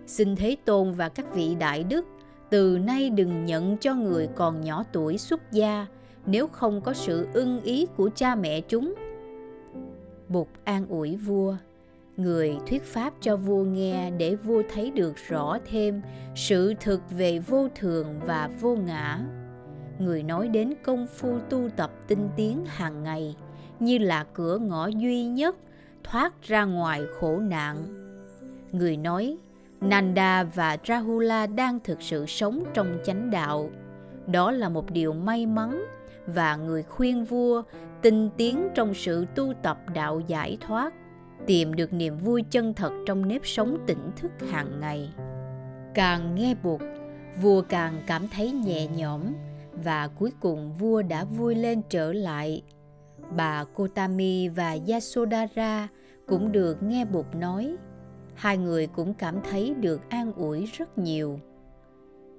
xin 0.07 0.35
thế 0.35 0.55
tôn 0.65 0.91
và 0.91 1.09
các 1.09 1.33
vị 1.33 1.55
đại 1.59 1.83
đức, 1.83 2.05
từ 2.49 2.77
nay 2.77 3.09
đừng 3.09 3.45
nhận 3.45 3.77
cho 3.77 3.95
người 3.95 4.27
còn 4.35 4.61
nhỏ 4.61 4.83
tuổi 4.91 5.17
xuất 5.17 5.51
gia, 5.51 5.87
nếu 6.25 6.47
không 6.47 6.81
có 6.81 6.93
sự 6.93 7.27
ưng 7.33 7.61
ý 7.61 7.85
của 7.97 8.09
cha 8.15 8.35
mẹ 8.35 8.61
chúng. 8.61 8.93
Bụt 10.27 10.47
an 10.63 10.85
ủi 10.89 11.15
vua, 11.15 11.55
người 12.17 12.57
thuyết 12.67 12.83
pháp 12.83 13.13
cho 13.21 13.37
vua 13.37 13.63
nghe 13.63 14.11
để 14.11 14.35
vua 14.35 14.61
thấy 14.73 14.91
được 14.91 15.13
rõ 15.27 15.57
thêm 15.71 16.01
sự 16.35 16.73
thực 16.79 17.01
về 17.11 17.39
vô 17.39 17.67
thường 17.75 18.19
và 18.25 18.49
vô 18.61 18.75
ngã. 18.75 19.19
Người 19.99 20.23
nói 20.23 20.47
đến 20.47 20.73
công 20.83 21.07
phu 21.07 21.39
tu 21.49 21.69
tập 21.75 21.91
tinh 22.07 22.29
tiến 22.35 22.65
hàng 22.65 23.03
ngày, 23.03 23.35
như 23.79 23.97
là 23.97 24.25
cửa 24.33 24.57
ngõ 24.57 24.87
duy 24.87 25.25
nhất 25.25 25.55
thoát 26.03 26.43
ra 26.43 26.65
ngoài 26.65 27.01
khổ 27.19 27.39
nạn. 27.39 27.77
Người 28.71 28.97
nói 28.97 29.37
nanda 29.81 30.43
và 30.43 30.77
rahula 30.87 31.47
đang 31.47 31.79
thực 31.79 32.01
sự 32.01 32.25
sống 32.25 32.63
trong 32.73 32.97
chánh 33.05 33.31
đạo. 33.31 33.69
Đó 34.27 34.51
là 34.51 34.69
một 34.69 34.91
điều 34.91 35.13
may 35.13 35.45
mắn 35.45 35.85
và 36.27 36.55
người 36.55 36.83
khuyên 36.83 37.25
vua 37.25 37.63
tinh 38.01 38.29
tiến 38.37 38.69
trong 38.75 38.93
sự 38.93 39.25
tu 39.35 39.53
tập 39.63 39.77
đạo 39.93 40.21
giải 40.27 40.57
thoát, 40.61 40.93
tìm 41.45 41.73
được 41.73 41.93
niềm 41.93 42.17
vui 42.17 42.43
chân 42.51 42.73
thật 42.73 42.91
trong 43.05 43.27
nếp 43.27 43.45
sống 43.45 43.77
tỉnh 43.87 44.11
thức 44.15 44.31
hàng 44.51 44.79
ngày. 44.79 45.13
Càng 45.93 46.35
nghe 46.35 46.55
buộc, 46.63 46.81
vua 47.41 47.61
càng 47.61 48.01
cảm 48.07 48.27
thấy 48.27 48.51
nhẹ 48.51 48.87
nhõm 48.87 49.21
và 49.83 50.07
cuối 50.07 50.31
cùng 50.39 50.73
vua 50.73 51.01
đã 51.01 51.25
vui 51.25 51.55
lên 51.55 51.81
trở 51.89 52.13
lại. 52.13 52.63
Bà 53.35 53.63
kotami 53.63 54.47
và 54.49 54.77
yasodhara 54.87 55.87
cũng 56.27 56.51
được 56.51 56.83
nghe 56.83 57.05
buộc 57.05 57.35
nói 57.35 57.75
hai 58.35 58.57
người 58.57 58.87
cũng 58.87 59.13
cảm 59.13 59.35
thấy 59.49 59.73
được 59.73 60.09
an 60.09 60.33
ủi 60.33 60.65
rất 60.65 60.97
nhiều. 60.97 61.39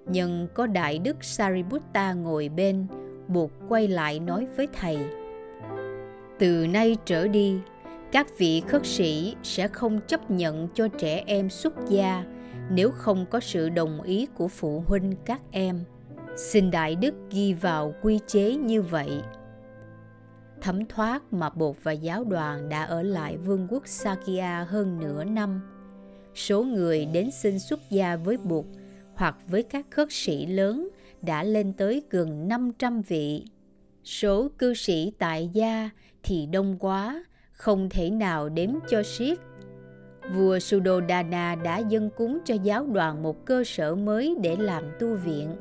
Nhưng 0.06 0.48
có 0.54 0.66
đại 0.66 0.98
đức 0.98 1.24
sariputta 1.24 2.12
ngồi 2.12 2.48
bên, 2.48 2.86
buộc 3.28 3.50
quay 3.68 3.88
lại 3.88 4.20
nói 4.20 4.46
với 4.56 4.68
thầy, 4.72 4.98
từ 6.38 6.66
nay 6.66 6.96
trở 7.04 7.28
đi, 7.28 7.60
các 8.12 8.38
vị 8.38 8.62
khất 8.68 8.86
sĩ 8.86 9.36
sẽ 9.42 9.68
không 9.68 10.00
chấp 10.06 10.30
nhận 10.30 10.68
cho 10.74 10.88
trẻ 10.88 11.24
em 11.26 11.50
xuất 11.50 11.74
gia 11.88 12.24
nếu 12.70 12.90
không 12.90 13.26
có 13.30 13.40
sự 13.40 13.68
đồng 13.68 14.02
ý 14.02 14.26
của 14.34 14.48
phụ 14.48 14.84
huynh 14.86 15.12
các 15.24 15.40
em. 15.50 15.84
Xin 16.36 16.70
đại 16.70 16.96
đức 16.96 17.14
ghi 17.30 17.52
vào 17.52 17.94
quy 18.02 18.20
chế 18.26 18.54
như 18.54 18.82
vậy. 18.82 19.22
Thấm 20.60 20.86
thoát 20.86 21.32
mà 21.32 21.50
bột 21.50 21.76
và 21.82 21.92
giáo 21.92 22.24
đoàn 22.24 22.68
đã 22.68 22.84
ở 22.84 23.02
lại 23.02 23.36
vương 23.36 23.66
quốc 23.70 23.82
Sakya 23.86 24.66
hơn 24.68 25.00
nửa 25.00 25.24
năm. 25.24 25.60
Số 26.36 26.62
người 26.62 27.06
đến 27.06 27.30
xin 27.30 27.58
xuất 27.58 27.90
gia 27.90 28.16
với 28.16 28.36
bụt 28.36 28.64
hoặc 29.14 29.36
với 29.48 29.62
các 29.62 29.86
khất 29.90 30.08
sĩ 30.10 30.46
lớn 30.46 30.88
đã 31.22 31.42
lên 31.42 31.72
tới 31.72 32.02
gần 32.10 32.48
500 32.48 33.02
vị. 33.02 33.44
Số 34.04 34.48
cư 34.58 34.74
sĩ 34.74 35.12
tại 35.18 35.50
gia 35.52 35.90
thì 36.22 36.46
đông 36.46 36.76
quá, 36.78 37.24
không 37.52 37.88
thể 37.90 38.10
nào 38.10 38.48
đếm 38.48 38.70
cho 38.88 39.02
xiết. 39.02 39.38
Vua 40.34 40.58
Suddhodana 40.58 41.54
đã 41.54 41.78
dâng 41.78 42.10
cúng 42.16 42.38
cho 42.44 42.54
giáo 42.54 42.86
đoàn 42.86 43.22
một 43.22 43.46
cơ 43.46 43.64
sở 43.66 43.94
mới 43.94 44.34
để 44.42 44.56
làm 44.56 44.84
tu 45.00 45.14
viện. 45.14 45.56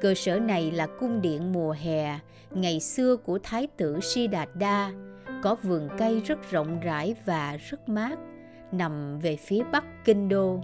Cơ 0.00 0.14
sở 0.14 0.38
này 0.38 0.70
là 0.70 0.86
cung 0.86 1.22
điện 1.22 1.52
mùa 1.52 1.74
hè, 1.80 2.18
ngày 2.50 2.80
xưa 2.80 3.16
của 3.16 3.38
Thái 3.42 3.66
tử 3.66 4.00
Siddhartha, 4.02 4.92
có 5.42 5.56
vườn 5.62 5.88
cây 5.98 6.20
rất 6.20 6.50
rộng 6.50 6.80
rãi 6.80 7.14
và 7.24 7.56
rất 7.70 7.88
mát, 7.88 8.18
nằm 8.72 9.18
về 9.18 9.36
phía 9.36 9.62
bắc 9.72 9.84
kinh 10.04 10.28
đô. 10.28 10.60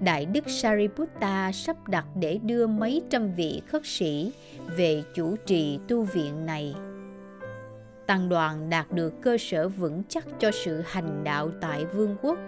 Đại 0.00 0.26
đức 0.26 0.44
Sariputta 0.46 1.52
sắp 1.52 1.88
đặt 1.88 2.06
để 2.14 2.38
đưa 2.42 2.66
mấy 2.66 3.02
trăm 3.10 3.32
vị 3.34 3.62
khất 3.66 3.82
sĩ 3.84 4.32
về 4.76 5.02
chủ 5.14 5.36
trì 5.46 5.78
tu 5.88 6.02
viện 6.02 6.46
này 6.46 6.74
tăng 8.06 8.28
đoàn 8.28 8.70
đạt 8.70 8.92
được 8.92 9.12
cơ 9.22 9.36
sở 9.40 9.68
vững 9.68 10.02
chắc 10.08 10.24
cho 10.40 10.50
sự 10.50 10.82
hành 10.86 11.24
đạo 11.24 11.50
tại 11.60 11.84
vương 11.84 12.16
quốc 12.22 12.38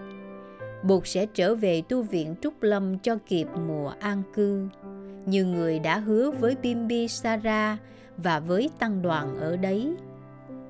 buộc 0.82 1.06
sẽ 1.06 1.26
trở 1.34 1.54
về 1.54 1.82
tu 1.88 2.02
viện 2.02 2.34
trúc 2.42 2.62
lâm 2.62 2.98
cho 2.98 3.18
kịp 3.26 3.46
mùa 3.66 3.92
an 4.00 4.22
cư 4.34 4.68
như 5.26 5.44
người 5.44 5.78
đã 5.78 5.98
hứa 5.98 6.30
với 6.30 6.56
Bimbi 6.62 7.08
Sara 7.08 7.78
và 8.16 8.40
với 8.40 8.70
tăng 8.78 9.02
đoàn 9.02 9.38
ở 9.40 9.56
đấy. 9.56 9.94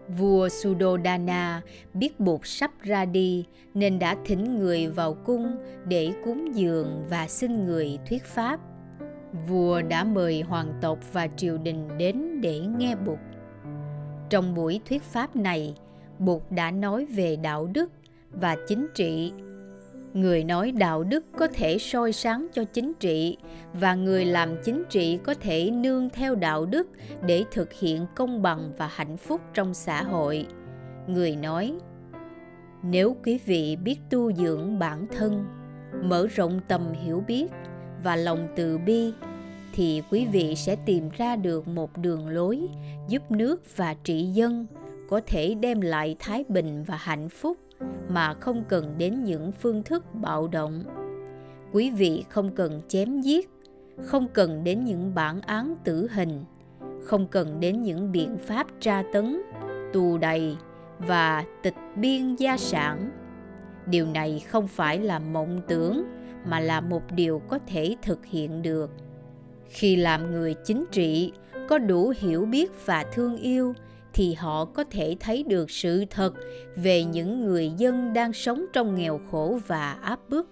Vua 0.08 0.48
Sudodana 0.48 1.62
biết 1.94 2.20
bụt 2.20 2.40
sắp 2.44 2.70
ra 2.82 3.04
đi 3.04 3.44
nên 3.74 3.98
đã 3.98 4.16
thỉnh 4.24 4.58
người 4.58 4.86
vào 4.86 5.14
cung 5.14 5.56
để 5.84 6.12
cúng 6.24 6.54
dường 6.54 7.04
và 7.10 7.28
xin 7.28 7.66
người 7.66 7.98
thuyết 8.08 8.24
pháp. 8.24 8.60
Vua 9.48 9.82
đã 9.82 10.04
mời 10.04 10.40
hoàng 10.40 10.72
tộc 10.80 10.98
và 11.12 11.28
triều 11.36 11.58
đình 11.58 11.88
đến 11.98 12.40
để 12.40 12.60
nghe 12.60 12.96
bụt. 12.96 13.18
Trong 14.30 14.54
buổi 14.54 14.80
thuyết 14.88 15.02
pháp 15.02 15.36
này, 15.36 15.74
Bụt 16.18 16.42
đã 16.50 16.70
nói 16.70 17.06
về 17.06 17.36
đạo 17.36 17.66
đức 17.66 17.90
và 18.30 18.56
chính 18.68 18.86
trị. 18.94 19.32
Người 20.14 20.44
nói 20.44 20.72
đạo 20.72 21.04
đức 21.04 21.24
có 21.38 21.48
thể 21.54 21.78
soi 21.78 22.12
sáng 22.12 22.46
cho 22.52 22.64
chính 22.64 22.92
trị 22.94 23.36
và 23.72 23.94
người 23.94 24.24
làm 24.24 24.56
chính 24.64 24.84
trị 24.90 25.18
có 25.22 25.34
thể 25.34 25.70
nương 25.70 26.10
theo 26.10 26.34
đạo 26.34 26.66
đức 26.66 26.88
để 27.26 27.44
thực 27.52 27.72
hiện 27.72 28.06
công 28.14 28.42
bằng 28.42 28.72
và 28.78 28.86
hạnh 28.86 29.16
phúc 29.16 29.40
trong 29.54 29.74
xã 29.74 30.02
hội. 30.02 30.46
Người 31.06 31.36
nói: 31.36 31.74
Nếu 32.82 33.16
quý 33.24 33.38
vị 33.46 33.76
biết 33.76 33.98
tu 34.10 34.32
dưỡng 34.32 34.78
bản 34.78 35.06
thân, 35.06 35.44
mở 36.02 36.26
rộng 36.26 36.60
tầm 36.68 36.92
hiểu 36.92 37.22
biết 37.26 37.46
và 38.02 38.16
lòng 38.16 38.48
từ 38.56 38.78
bi 38.78 39.12
thì 39.72 40.02
quý 40.10 40.26
vị 40.26 40.54
sẽ 40.56 40.76
tìm 40.86 41.08
ra 41.16 41.36
được 41.36 41.68
một 41.68 41.98
đường 41.98 42.28
lối 42.28 42.60
giúp 43.08 43.30
nước 43.30 43.76
và 43.76 43.94
trị 44.04 44.22
dân 44.22 44.66
có 45.08 45.20
thể 45.26 45.54
đem 45.54 45.80
lại 45.80 46.16
thái 46.18 46.44
bình 46.48 46.84
và 46.86 46.96
hạnh 46.96 47.28
phúc 47.28 47.56
mà 48.08 48.34
không 48.34 48.64
cần 48.68 48.94
đến 48.98 49.24
những 49.24 49.52
phương 49.52 49.82
thức 49.82 50.04
bạo 50.14 50.48
động. 50.48 50.82
Quý 51.72 51.90
vị 51.90 52.24
không 52.28 52.54
cần 52.54 52.82
chém 52.88 53.20
giết, 53.20 53.50
không 54.02 54.28
cần 54.28 54.64
đến 54.64 54.84
những 54.84 55.14
bản 55.14 55.40
án 55.40 55.74
tử 55.84 56.08
hình, 56.12 56.44
không 57.04 57.26
cần 57.26 57.60
đến 57.60 57.82
những 57.82 58.12
biện 58.12 58.38
pháp 58.38 58.66
tra 58.80 59.02
tấn, 59.12 59.42
tù 59.92 60.18
đầy 60.18 60.56
và 60.98 61.44
tịch 61.62 61.74
biên 61.96 62.34
gia 62.34 62.56
sản. 62.56 63.10
Điều 63.86 64.06
này 64.06 64.42
không 64.48 64.68
phải 64.68 64.98
là 64.98 65.18
mộng 65.18 65.60
tưởng, 65.68 66.04
mà 66.48 66.60
là 66.60 66.80
một 66.80 67.02
điều 67.12 67.42
có 67.48 67.58
thể 67.66 67.96
thực 68.02 68.26
hiện 68.26 68.62
được. 68.62 68.90
Khi 69.68 69.96
làm 69.96 70.30
người 70.30 70.54
chính 70.64 70.84
trị, 70.90 71.32
có 71.68 71.78
đủ 71.78 72.12
hiểu 72.18 72.44
biết 72.44 72.86
và 72.86 73.04
thương 73.12 73.36
yêu 73.36 73.74
thì 74.16 74.34
họ 74.34 74.64
có 74.64 74.84
thể 74.90 75.16
thấy 75.20 75.42
được 75.42 75.70
sự 75.70 76.04
thật 76.10 76.34
về 76.76 77.04
những 77.04 77.44
người 77.44 77.70
dân 77.76 78.12
đang 78.12 78.32
sống 78.32 78.66
trong 78.72 78.94
nghèo 78.94 79.20
khổ 79.30 79.58
và 79.66 79.92
áp 79.92 80.20
bức. 80.28 80.48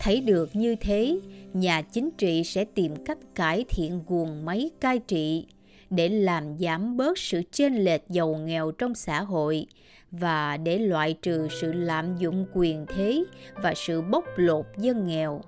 Thấy 0.00 0.20
được 0.20 0.56
như 0.56 0.76
thế, 0.80 1.20
nhà 1.52 1.82
chính 1.82 2.10
trị 2.10 2.44
sẽ 2.44 2.64
tìm 2.64 3.04
cách 3.04 3.18
cải 3.34 3.64
thiện 3.68 4.00
guồng 4.06 4.44
máy 4.44 4.70
cai 4.80 4.98
trị 4.98 5.46
để 5.90 6.08
làm 6.08 6.58
giảm 6.58 6.96
bớt 6.96 7.18
sự 7.18 7.42
chênh 7.52 7.74
lệch 7.74 8.08
giàu 8.08 8.34
nghèo 8.34 8.70
trong 8.70 8.94
xã 8.94 9.22
hội 9.22 9.66
và 10.10 10.56
để 10.56 10.78
loại 10.78 11.14
trừ 11.22 11.48
sự 11.60 11.72
lạm 11.72 12.16
dụng 12.18 12.46
quyền 12.54 12.86
thế 12.86 13.24
và 13.62 13.74
sự 13.76 14.02
bóc 14.02 14.24
lột 14.36 14.66
dân 14.78 15.06
nghèo. 15.06 15.40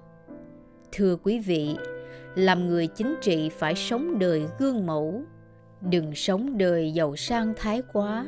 Thưa 0.92 1.16
quý 1.16 1.38
vị, 1.38 1.76
làm 2.34 2.66
người 2.66 2.86
chính 2.86 3.14
trị 3.22 3.48
phải 3.48 3.74
sống 3.74 4.18
đời 4.18 4.42
gương 4.58 4.86
mẫu 4.86 5.22
đừng 5.90 6.14
sống 6.14 6.58
đời 6.58 6.92
giàu 6.92 7.16
sang 7.16 7.54
thái 7.56 7.82
quá. 7.92 8.26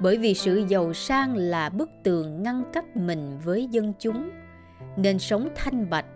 Bởi 0.00 0.16
vì 0.16 0.34
sự 0.34 0.64
giàu 0.68 0.94
sang 0.94 1.36
là 1.36 1.68
bức 1.68 1.90
tường 2.02 2.42
ngăn 2.42 2.62
cách 2.72 2.96
mình 2.96 3.38
với 3.44 3.66
dân 3.66 3.92
chúng. 3.98 4.30
Nên 4.96 5.18
sống 5.18 5.48
thanh 5.56 5.90
bạch, 5.90 6.06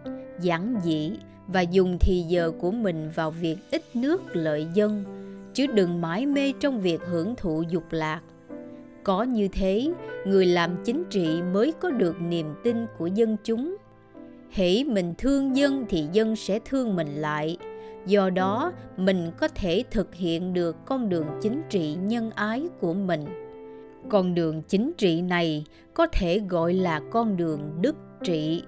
giản 0.40 0.76
dị 0.84 1.12
và 1.46 1.60
dùng 1.60 1.98
thì 2.00 2.24
giờ 2.28 2.52
của 2.60 2.70
mình 2.70 3.10
vào 3.14 3.30
việc 3.30 3.56
ít 3.70 3.82
nước 3.94 4.22
lợi 4.32 4.66
dân, 4.74 5.04
chứ 5.54 5.66
đừng 5.66 6.00
mãi 6.00 6.26
mê 6.26 6.52
trong 6.60 6.80
việc 6.80 7.00
hưởng 7.00 7.34
thụ 7.36 7.62
dục 7.70 7.84
lạc. 7.90 8.20
Có 9.04 9.22
như 9.22 9.48
thế, 9.52 9.92
người 10.26 10.46
làm 10.46 10.76
chính 10.84 11.04
trị 11.10 11.42
mới 11.52 11.72
có 11.80 11.90
được 11.90 12.20
niềm 12.20 12.46
tin 12.64 12.86
của 12.98 13.06
dân 13.06 13.36
chúng. 13.44 13.76
Hễ 14.50 14.84
mình 14.84 15.14
thương 15.18 15.56
dân 15.56 15.86
thì 15.88 16.06
dân 16.12 16.36
sẽ 16.36 16.58
thương 16.64 16.96
mình 16.96 17.14
lại 17.14 17.56
do 18.06 18.30
đó, 18.30 18.72
mình 18.96 19.30
có 19.36 19.48
thể 19.48 19.84
thực 19.90 20.14
hiện 20.14 20.54
được 20.54 20.76
con 20.86 21.08
đường 21.08 21.26
chính 21.42 21.62
trị 21.68 21.94
nhân 21.94 22.30
ái 22.30 22.68
của 22.80 22.94
mình. 22.94 23.24
Con 24.08 24.34
đường 24.34 24.62
chính 24.62 24.92
trị 24.98 25.22
này 25.22 25.64
có 25.94 26.06
thể 26.06 26.38
gọi 26.48 26.74
là 26.74 27.00
con 27.10 27.36
đường 27.36 27.78
đức 27.80 27.96
trị, 28.24 28.62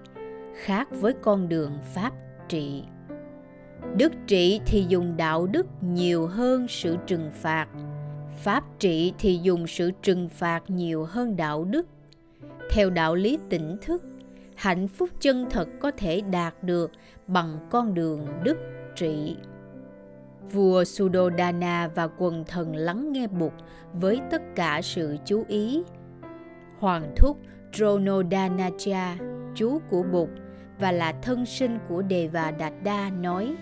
khác 0.54 0.88
với 1.00 1.12
con 1.22 1.48
đường 1.48 1.72
pháp 1.94 2.12
trị. 2.48 2.82
Đức 3.96 4.12
trị 4.26 4.60
thì 4.66 4.84
dùng 4.88 5.16
đạo 5.16 5.46
đức 5.46 5.66
nhiều 5.80 6.26
hơn 6.26 6.68
sự 6.68 6.96
trừng 7.06 7.30
phạt. 7.34 7.66
Pháp 8.42 8.64
trị 8.78 9.12
thì 9.18 9.38
dùng 9.42 9.66
sự 9.66 9.90
trừng 10.02 10.28
phạt 10.28 10.62
nhiều 10.68 11.04
hơn 11.04 11.36
đạo 11.36 11.64
đức. 11.64 11.86
Theo 12.70 12.90
đạo 12.90 13.14
lý 13.14 13.38
tỉnh 13.48 13.76
thức, 13.82 14.02
hạnh 14.56 14.88
phúc 14.88 15.10
chân 15.20 15.46
thật 15.50 15.68
có 15.80 15.90
thể 15.90 16.20
đạt 16.20 16.54
được 16.62 16.90
bằng 17.26 17.58
con 17.70 17.94
đường 17.94 18.26
đức 18.42 18.56
trị 18.96 19.36
vua 20.52 20.84
Sudodana 20.84 21.90
và 21.94 22.08
quần 22.18 22.44
thần 22.44 22.76
lắng 22.76 23.12
nghe 23.12 23.26
Bụt 23.26 23.52
với 23.92 24.20
tất 24.30 24.42
cả 24.54 24.80
sự 24.82 25.16
chú 25.24 25.44
ý. 25.48 25.82
Hoàng 26.78 27.14
thúc 27.16 27.38
Dronodanacha, 27.72 29.16
chú 29.54 29.78
của 29.90 30.02
Bụt 30.02 30.28
và 30.78 30.92
là 30.92 31.12
thân 31.22 31.46
sinh 31.46 31.78
của 31.88 32.02
Đề 32.02 32.28
và 32.28 32.50
Đạt 32.50 32.72
Đa 32.84 33.10
nói 33.10 33.56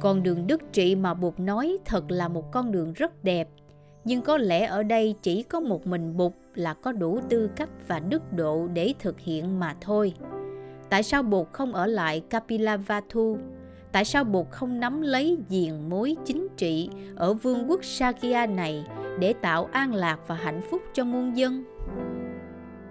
Con 0.00 0.22
đường 0.22 0.46
đức 0.46 0.62
trị 0.72 0.94
mà 0.94 1.14
Bụt 1.14 1.40
nói 1.40 1.78
thật 1.84 2.04
là 2.08 2.28
một 2.28 2.52
con 2.52 2.72
đường 2.72 2.92
rất 2.92 3.24
đẹp 3.24 3.48
nhưng 4.04 4.22
có 4.22 4.36
lẽ 4.36 4.66
ở 4.66 4.82
đây 4.82 5.14
chỉ 5.22 5.42
có 5.42 5.60
một 5.60 5.86
mình 5.86 6.16
Bụt 6.16 6.32
là 6.54 6.74
có 6.74 6.92
đủ 6.92 7.20
tư 7.28 7.50
cách 7.56 7.68
và 7.88 7.98
đức 7.98 8.32
độ 8.32 8.68
để 8.74 8.94
thực 8.98 9.20
hiện 9.20 9.60
mà 9.60 9.76
thôi. 9.80 10.14
Tại 10.90 11.02
sao 11.02 11.22
Bụt 11.22 11.46
không 11.52 11.72
ở 11.72 11.86
lại 11.86 12.20
Kapilavatthu? 12.30 13.38
Tại 13.92 14.04
sao 14.04 14.24
Bụt 14.24 14.46
không 14.50 14.80
nắm 14.80 15.02
lấy 15.02 15.38
diện 15.48 15.90
mối 15.90 16.16
chính 16.24 16.48
trị 16.56 16.88
ở 17.16 17.34
vương 17.34 17.70
quốc 17.70 17.84
Sakya 17.84 18.46
này 18.46 18.84
để 19.18 19.32
tạo 19.32 19.68
an 19.72 19.94
lạc 19.94 20.18
và 20.26 20.34
hạnh 20.34 20.60
phúc 20.70 20.82
cho 20.94 21.04
muôn 21.04 21.36
dân? 21.36 21.64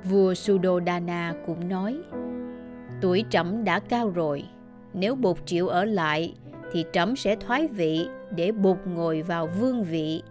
Vua 0.04 0.34
Sudodana 0.34 1.34
cũng 1.46 1.70
nói, 1.70 1.98
tuổi 3.02 3.26
trẫm 3.30 3.64
đã 3.64 3.80
cao 3.80 4.10
rồi, 4.10 4.44
nếu 4.94 5.16
Bụt 5.16 5.38
chịu 5.46 5.68
ở 5.68 5.86
lại 5.86 6.34
thì 6.72 6.86
trẫm 6.94 7.16
sẽ 7.16 7.36
thoái 7.36 7.68
vị 7.68 8.08
để 8.36 8.52
Bụt 8.52 8.78
ngồi 8.86 9.22
vào 9.22 9.50
vương 9.60 9.84
vị 9.84 10.24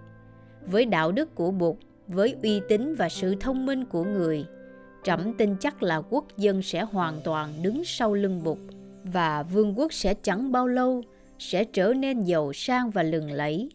với 0.66 0.84
đạo 0.84 1.12
đức 1.12 1.34
của 1.34 1.50
Bụt, 1.50 1.76
với 2.08 2.36
uy 2.42 2.60
tín 2.68 2.94
và 2.94 3.08
sự 3.08 3.34
thông 3.40 3.66
minh 3.66 3.84
của 3.84 4.04
người, 4.04 4.46
trẫm 5.04 5.32
tin 5.32 5.56
chắc 5.60 5.82
là 5.82 6.02
quốc 6.10 6.24
dân 6.36 6.62
sẽ 6.62 6.82
hoàn 6.82 7.20
toàn 7.24 7.52
đứng 7.62 7.84
sau 7.84 8.14
lưng 8.14 8.40
Bụt 8.44 8.58
và 9.12 9.42
vương 9.42 9.78
quốc 9.78 9.92
sẽ 9.92 10.14
chẳng 10.14 10.52
bao 10.52 10.68
lâu 10.68 11.02
sẽ 11.38 11.64
trở 11.64 11.92
nên 11.92 12.22
giàu 12.22 12.52
sang 12.52 12.90
và 12.90 13.02
lừng 13.02 13.30
lẫy. 13.30 13.70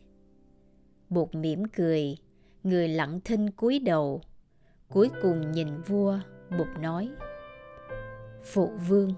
Bụt 1.10 1.36
mỉm 1.36 1.66
cười, 1.66 2.18
người 2.64 2.88
lặng 2.88 3.20
thinh 3.26 3.52
cúi 3.52 3.80
đầu. 3.80 4.22
Cuối 4.90 5.10
cùng 5.22 5.52
nhìn 5.52 5.82
vua, 5.88 6.20
Bụt 6.58 6.68
nói: 6.82 7.10
Phụ 8.44 8.72
vương, 8.88 9.14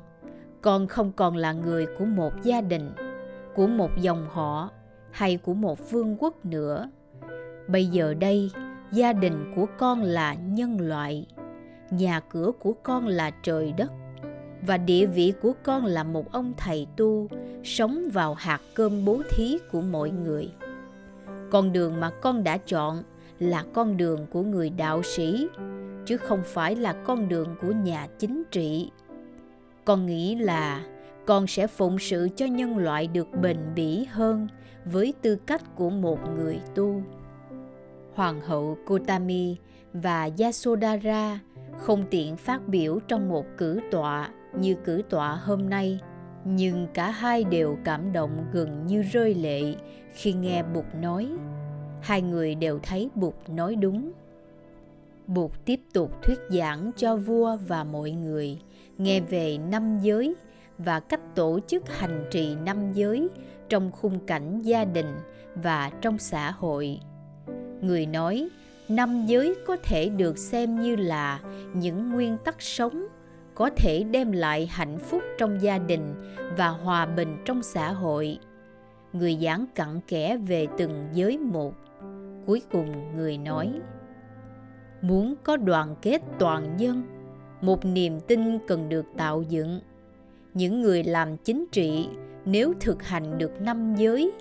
con 0.62 0.88
không 0.88 1.12
còn 1.12 1.36
là 1.36 1.54
người 1.54 1.86
của 1.98 2.06
một 2.06 2.34
gia 2.44 2.62
đình, 2.62 2.90
của 3.56 3.68
một 3.68 3.92
dòng 4.02 4.26
họ 4.30 4.70
hay 5.12 5.38
của 5.38 5.54
một 5.54 5.92
vương 5.92 6.16
quốc 6.20 6.46
nữa 6.46 6.90
bây 7.68 7.86
giờ 7.86 8.14
đây 8.14 8.52
gia 8.92 9.14
đình 9.14 9.54
của 9.56 9.66
con 9.78 10.02
là 10.02 10.34
nhân 10.34 10.82
loại 10.82 11.28
nhà 11.90 12.20
cửa 12.20 12.52
của 12.60 12.74
con 12.84 13.08
là 13.08 13.32
trời 13.44 13.74
đất 13.78 13.92
và 14.68 14.78
địa 14.78 15.06
vị 15.06 15.34
của 15.42 15.54
con 15.64 15.86
là 15.86 16.04
một 16.04 16.32
ông 16.32 16.54
thầy 16.58 16.88
tu, 16.98 17.28
sống 17.64 18.10
vào 18.14 18.34
hạt 18.34 18.62
cơm 18.74 19.06
bố 19.06 19.22
thí 19.30 19.58
của 19.72 19.82
mọi 19.82 20.10
người. 20.10 20.50
Con 21.52 21.74
đường 21.74 22.00
mà 22.00 22.10
con 22.22 22.44
đã 22.44 22.58
chọn 22.58 23.04
là 23.40 23.64
con 23.74 23.98
đường 23.98 24.26
của 24.30 24.42
người 24.42 24.70
đạo 24.70 25.04
sĩ, 25.04 25.48
chứ 26.06 26.18
không 26.18 26.42
phải 26.46 26.76
là 26.76 26.94
con 26.94 27.30
đường 27.30 27.56
của 27.62 27.72
nhà 27.72 28.08
chính 28.20 28.44
trị. 28.52 28.92
Con 29.86 30.06
nghĩ 30.06 30.36
là 30.36 30.86
con 31.26 31.48
sẽ 31.48 31.68
phụng 31.68 32.00
sự 32.00 32.30
cho 32.36 32.46
nhân 32.46 32.78
loại 32.78 33.08
được 33.08 33.28
bền 33.42 33.58
bỉ 33.76 34.06
hơn 34.12 34.48
với 34.86 35.14
tư 35.22 35.36
cách 35.36 35.76
của 35.76 35.90
một 35.90 36.20
người 36.36 36.60
tu. 36.76 37.02
Hoàng 38.14 38.42
hậu 38.42 38.78
Kotami 38.86 39.56
và 39.94 40.30
Yasodhara 40.40 41.40
không 41.78 42.04
tiện 42.10 42.38
phát 42.38 42.68
biểu 42.68 43.00
trong 43.08 43.30
một 43.30 43.46
cử 43.58 43.80
tọa 43.92 44.30
như 44.60 44.76
cử 44.76 45.02
tọa 45.10 45.36
hôm 45.36 45.70
nay, 45.70 46.00
nhưng 46.46 46.88
cả 46.94 47.12
hai 47.12 47.44
đều 47.44 47.78
cảm 47.84 48.14
động 48.14 48.46
gần 48.52 48.88
như 48.88 49.02
rơi 49.02 49.34
lệ 49.34 49.76
khi 50.14 50.34
nghe 50.34 50.64
Bụt 50.64 50.86
nói. 51.02 51.30
Hai 52.02 52.22
người 52.22 52.56
đều 52.56 52.80
thấy 52.84 53.10
Bụt 53.16 53.34
nói 53.48 53.76
đúng. 53.76 54.12
Bụt 55.28 55.52
tiếp 55.66 55.80
tục 55.94 56.12
thuyết 56.24 56.40
giảng 56.50 56.92
cho 56.98 57.16
vua 57.16 57.58
và 57.68 57.84
mọi 57.84 58.12
người 58.12 58.60
nghe 58.98 59.20
về 59.20 59.58
năm 59.58 60.00
giới 60.02 60.36
và 60.78 61.00
cách 61.00 61.36
tổ 61.36 61.60
chức 61.68 61.98
hành 61.98 62.26
trì 62.32 62.56
năm 62.56 62.94
giới 62.94 63.30
trong 63.70 63.92
khung 63.92 64.26
cảnh 64.26 64.62
gia 64.62 64.86
đình 64.86 65.16
và 65.56 65.92
trong 66.02 66.18
xã 66.18 66.52
hội 66.52 67.00
người 67.82 68.06
nói 68.06 68.50
năm 68.90 69.26
giới 69.26 69.56
có 69.66 69.78
thể 69.84 70.10
được 70.10 70.38
xem 70.38 70.82
như 70.82 70.96
là 70.96 71.40
những 71.74 72.12
nguyên 72.12 72.38
tắc 72.46 72.62
sống 72.62 73.08
có 73.56 73.70
thể 73.76 74.04
đem 74.04 74.32
lại 74.32 74.68
hạnh 74.72 75.00
phúc 75.00 75.22
trong 75.38 75.62
gia 75.62 75.78
đình 75.78 76.14
và 76.58 76.68
hòa 76.68 77.06
bình 77.06 77.38
trong 77.46 77.64
xã 77.64 77.92
hội. 77.92 78.40
Người 79.14 79.38
giảng 79.42 79.66
cặn 79.76 80.02
kẽ 80.08 80.38
về 80.38 80.68
từng 80.78 81.08
giới 81.14 81.38
một. 81.38 81.74
Cuối 82.46 82.62
cùng 82.72 83.16
người 83.16 83.38
nói, 83.38 83.74
muốn 85.02 85.36
có 85.44 85.58
đoàn 85.58 85.96
kết 86.02 86.22
toàn 86.40 86.74
dân, 86.78 87.04
một 87.62 87.86
niềm 87.86 88.20
tin 88.20 88.60
cần 88.68 88.90
được 88.90 89.06
tạo 89.18 89.42
dựng. 89.42 89.80
Những 90.54 90.82
người 90.82 91.04
làm 91.04 91.38
chính 91.38 91.66
trị, 91.72 92.10
nếu 92.46 92.74
thực 92.80 93.04
hành 93.04 93.38
được 93.38 93.62
năm 93.62 93.96
giới, 93.96 94.32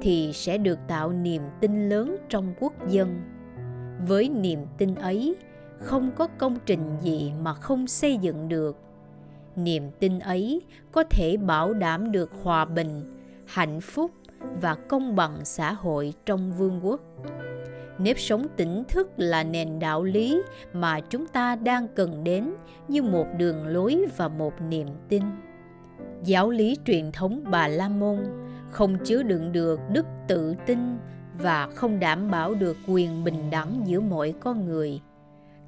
thì 0.00 0.30
sẽ 0.34 0.58
được 0.58 0.78
tạo 0.88 1.12
niềm 1.12 1.42
tin 1.60 1.88
lớn 1.88 2.16
trong 2.28 2.54
quốc 2.60 2.88
dân. 2.88 3.20
Với 4.06 4.28
niềm 4.28 4.58
tin 4.78 4.94
ấy 4.94 5.36
không 5.84 6.10
có 6.16 6.28
công 6.38 6.56
trình 6.66 6.96
gì 7.02 7.32
mà 7.42 7.54
không 7.54 7.86
xây 7.86 8.16
dựng 8.16 8.48
được. 8.48 8.76
Niềm 9.56 9.90
tin 10.00 10.18
ấy 10.18 10.62
có 10.92 11.04
thể 11.10 11.36
bảo 11.36 11.74
đảm 11.74 12.12
được 12.12 12.30
hòa 12.42 12.64
bình, 12.64 13.02
hạnh 13.46 13.80
phúc 13.80 14.10
và 14.60 14.74
công 14.74 15.16
bằng 15.16 15.44
xã 15.44 15.72
hội 15.72 16.14
trong 16.26 16.52
vương 16.52 16.80
quốc. 16.86 17.00
Nếp 17.98 18.18
sống 18.18 18.46
tỉnh 18.56 18.82
thức 18.88 19.10
là 19.16 19.44
nền 19.44 19.78
đạo 19.78 20.02
lý 20.02 20.42
mà 20.72 21.00
chúng 21.00 21.26
ta 21.26 21.56
đang 21.56 21.88
cần 21.88 22.24
đến 22.24 22.54
như 22.88 23.02
một 23.02 23.26
đường 23.38 23.66
lối 23.66 24.06
và 24.16 24.28
một 24.28 24.52
niềm 24.68 24.88
tin. 25.08 25.22
Giáo 26.24 26.50
lý 26.50 26.76
truyền 26.84 27.12
thống 27.12 27.44
bà 27.50 27.68
la 27.68 27.88
môn 27.88 28.18
không 28.70 28.96
chứa 29.04 29.22
đựng 29.22 29.52
được 29.52 29.80
đức 29.92 30.06
tự 30.28 30.54
tin 30.66 30.78
và 31.38 31.68
không 31.74 32.00
đảm 32.00 32.30
bảo 32.30 32.54
được 32.54 32.76
quyền 32.88 33.24
bình 33.24 33.50
đẳng 33.50 33.82
giữa 33.86 34.00
mọi 34.00 34.34
con 34.40 34.66
người 34.66 35.00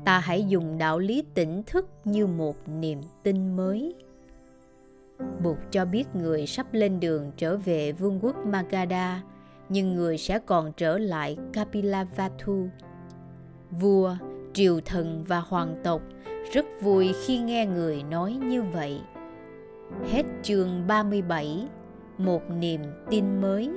ta 0.04 0.18
hãy 0.18 0.44
dùng 0.44 0.78
đạo 0.78 0.98
lý 0.98 1.24
tỉnh 1.34 1.62
thức 1.66 1.88
như 2.04 2.26
một 2.26 2.56
niềm 2.68 3.00
tin 3.22 3.56
mới 3.56 3.94
Bụt 5.42 5.56
cho 5.70 5.84
biết 5.84 6.04
người 6.14 6.46
sắp 6.46 6.66
lên 6.72 7.00
đường 7.00 7.30
trở 7.36 7.56
về 7.56 7.92
vương 7.92 8.18
quốc 8.22 8.36
Magadha, 8.46 9.22
nhưng 9.68 9.94
người 9.94 10.18
sẽ 10.18 10.38
còn 10.38 10.72
trở 10.76 10.98
lại 10.98 11.36
Kapilavatthu. 11.52 12.68
Vua, 13.70 14.16
triều 14.52 14.80
thần 14.80 15.24
và 15.28 15.40
hoàng 15.40 15.80
tộc 15.84 16.02
rất 16.52 16.66
vui 16.80 17.12
khi 17.24 17.38
nghe 17.38 17.66
người 17.66 18.02
nói 18.02 18.32
như 18.32 18.62
vậy. 18.62 19.00
Hết 20.10 20.22
chương 20.42 20.86
37, 20.86 21.68
một 22.18 22.42
niềm 22.50 22.80
tin 23.10 23.40
mới. 23.40 23.70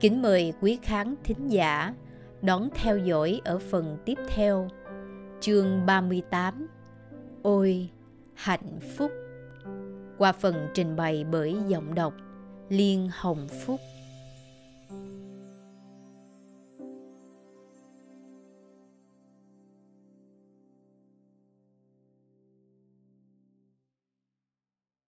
Kính 0.00 0.22
mời 0.22 0.52
quý 0.60 0.78
khán 0.82 1.14
thính 1.24 1.48
giả 1.48 1.94
đón 2.42 2.68
theo 2.74 2.98
dõi 2.98 3.40
ở 3.44 3.58
phần 3.58 3.96
tiếp 4.04 4.18
theo, 4.34 4.68
chương 5.40 5.86
38. 5.86 6.66
Ôi, 7.42 7.88
hạnh 8.34 8.80
phúc! 8.96 9.10
qua 10.18 10.32
phần 10.32 10.68
trình 10.74 10.96
bày 10.96 11.24
bởi 11.30 11.56
giọng 11.68 11.94
đọc 11.94 12.14
Liên 12.68 13.10
Hồng 13.12 13.48
Phúc. 13.48 13.80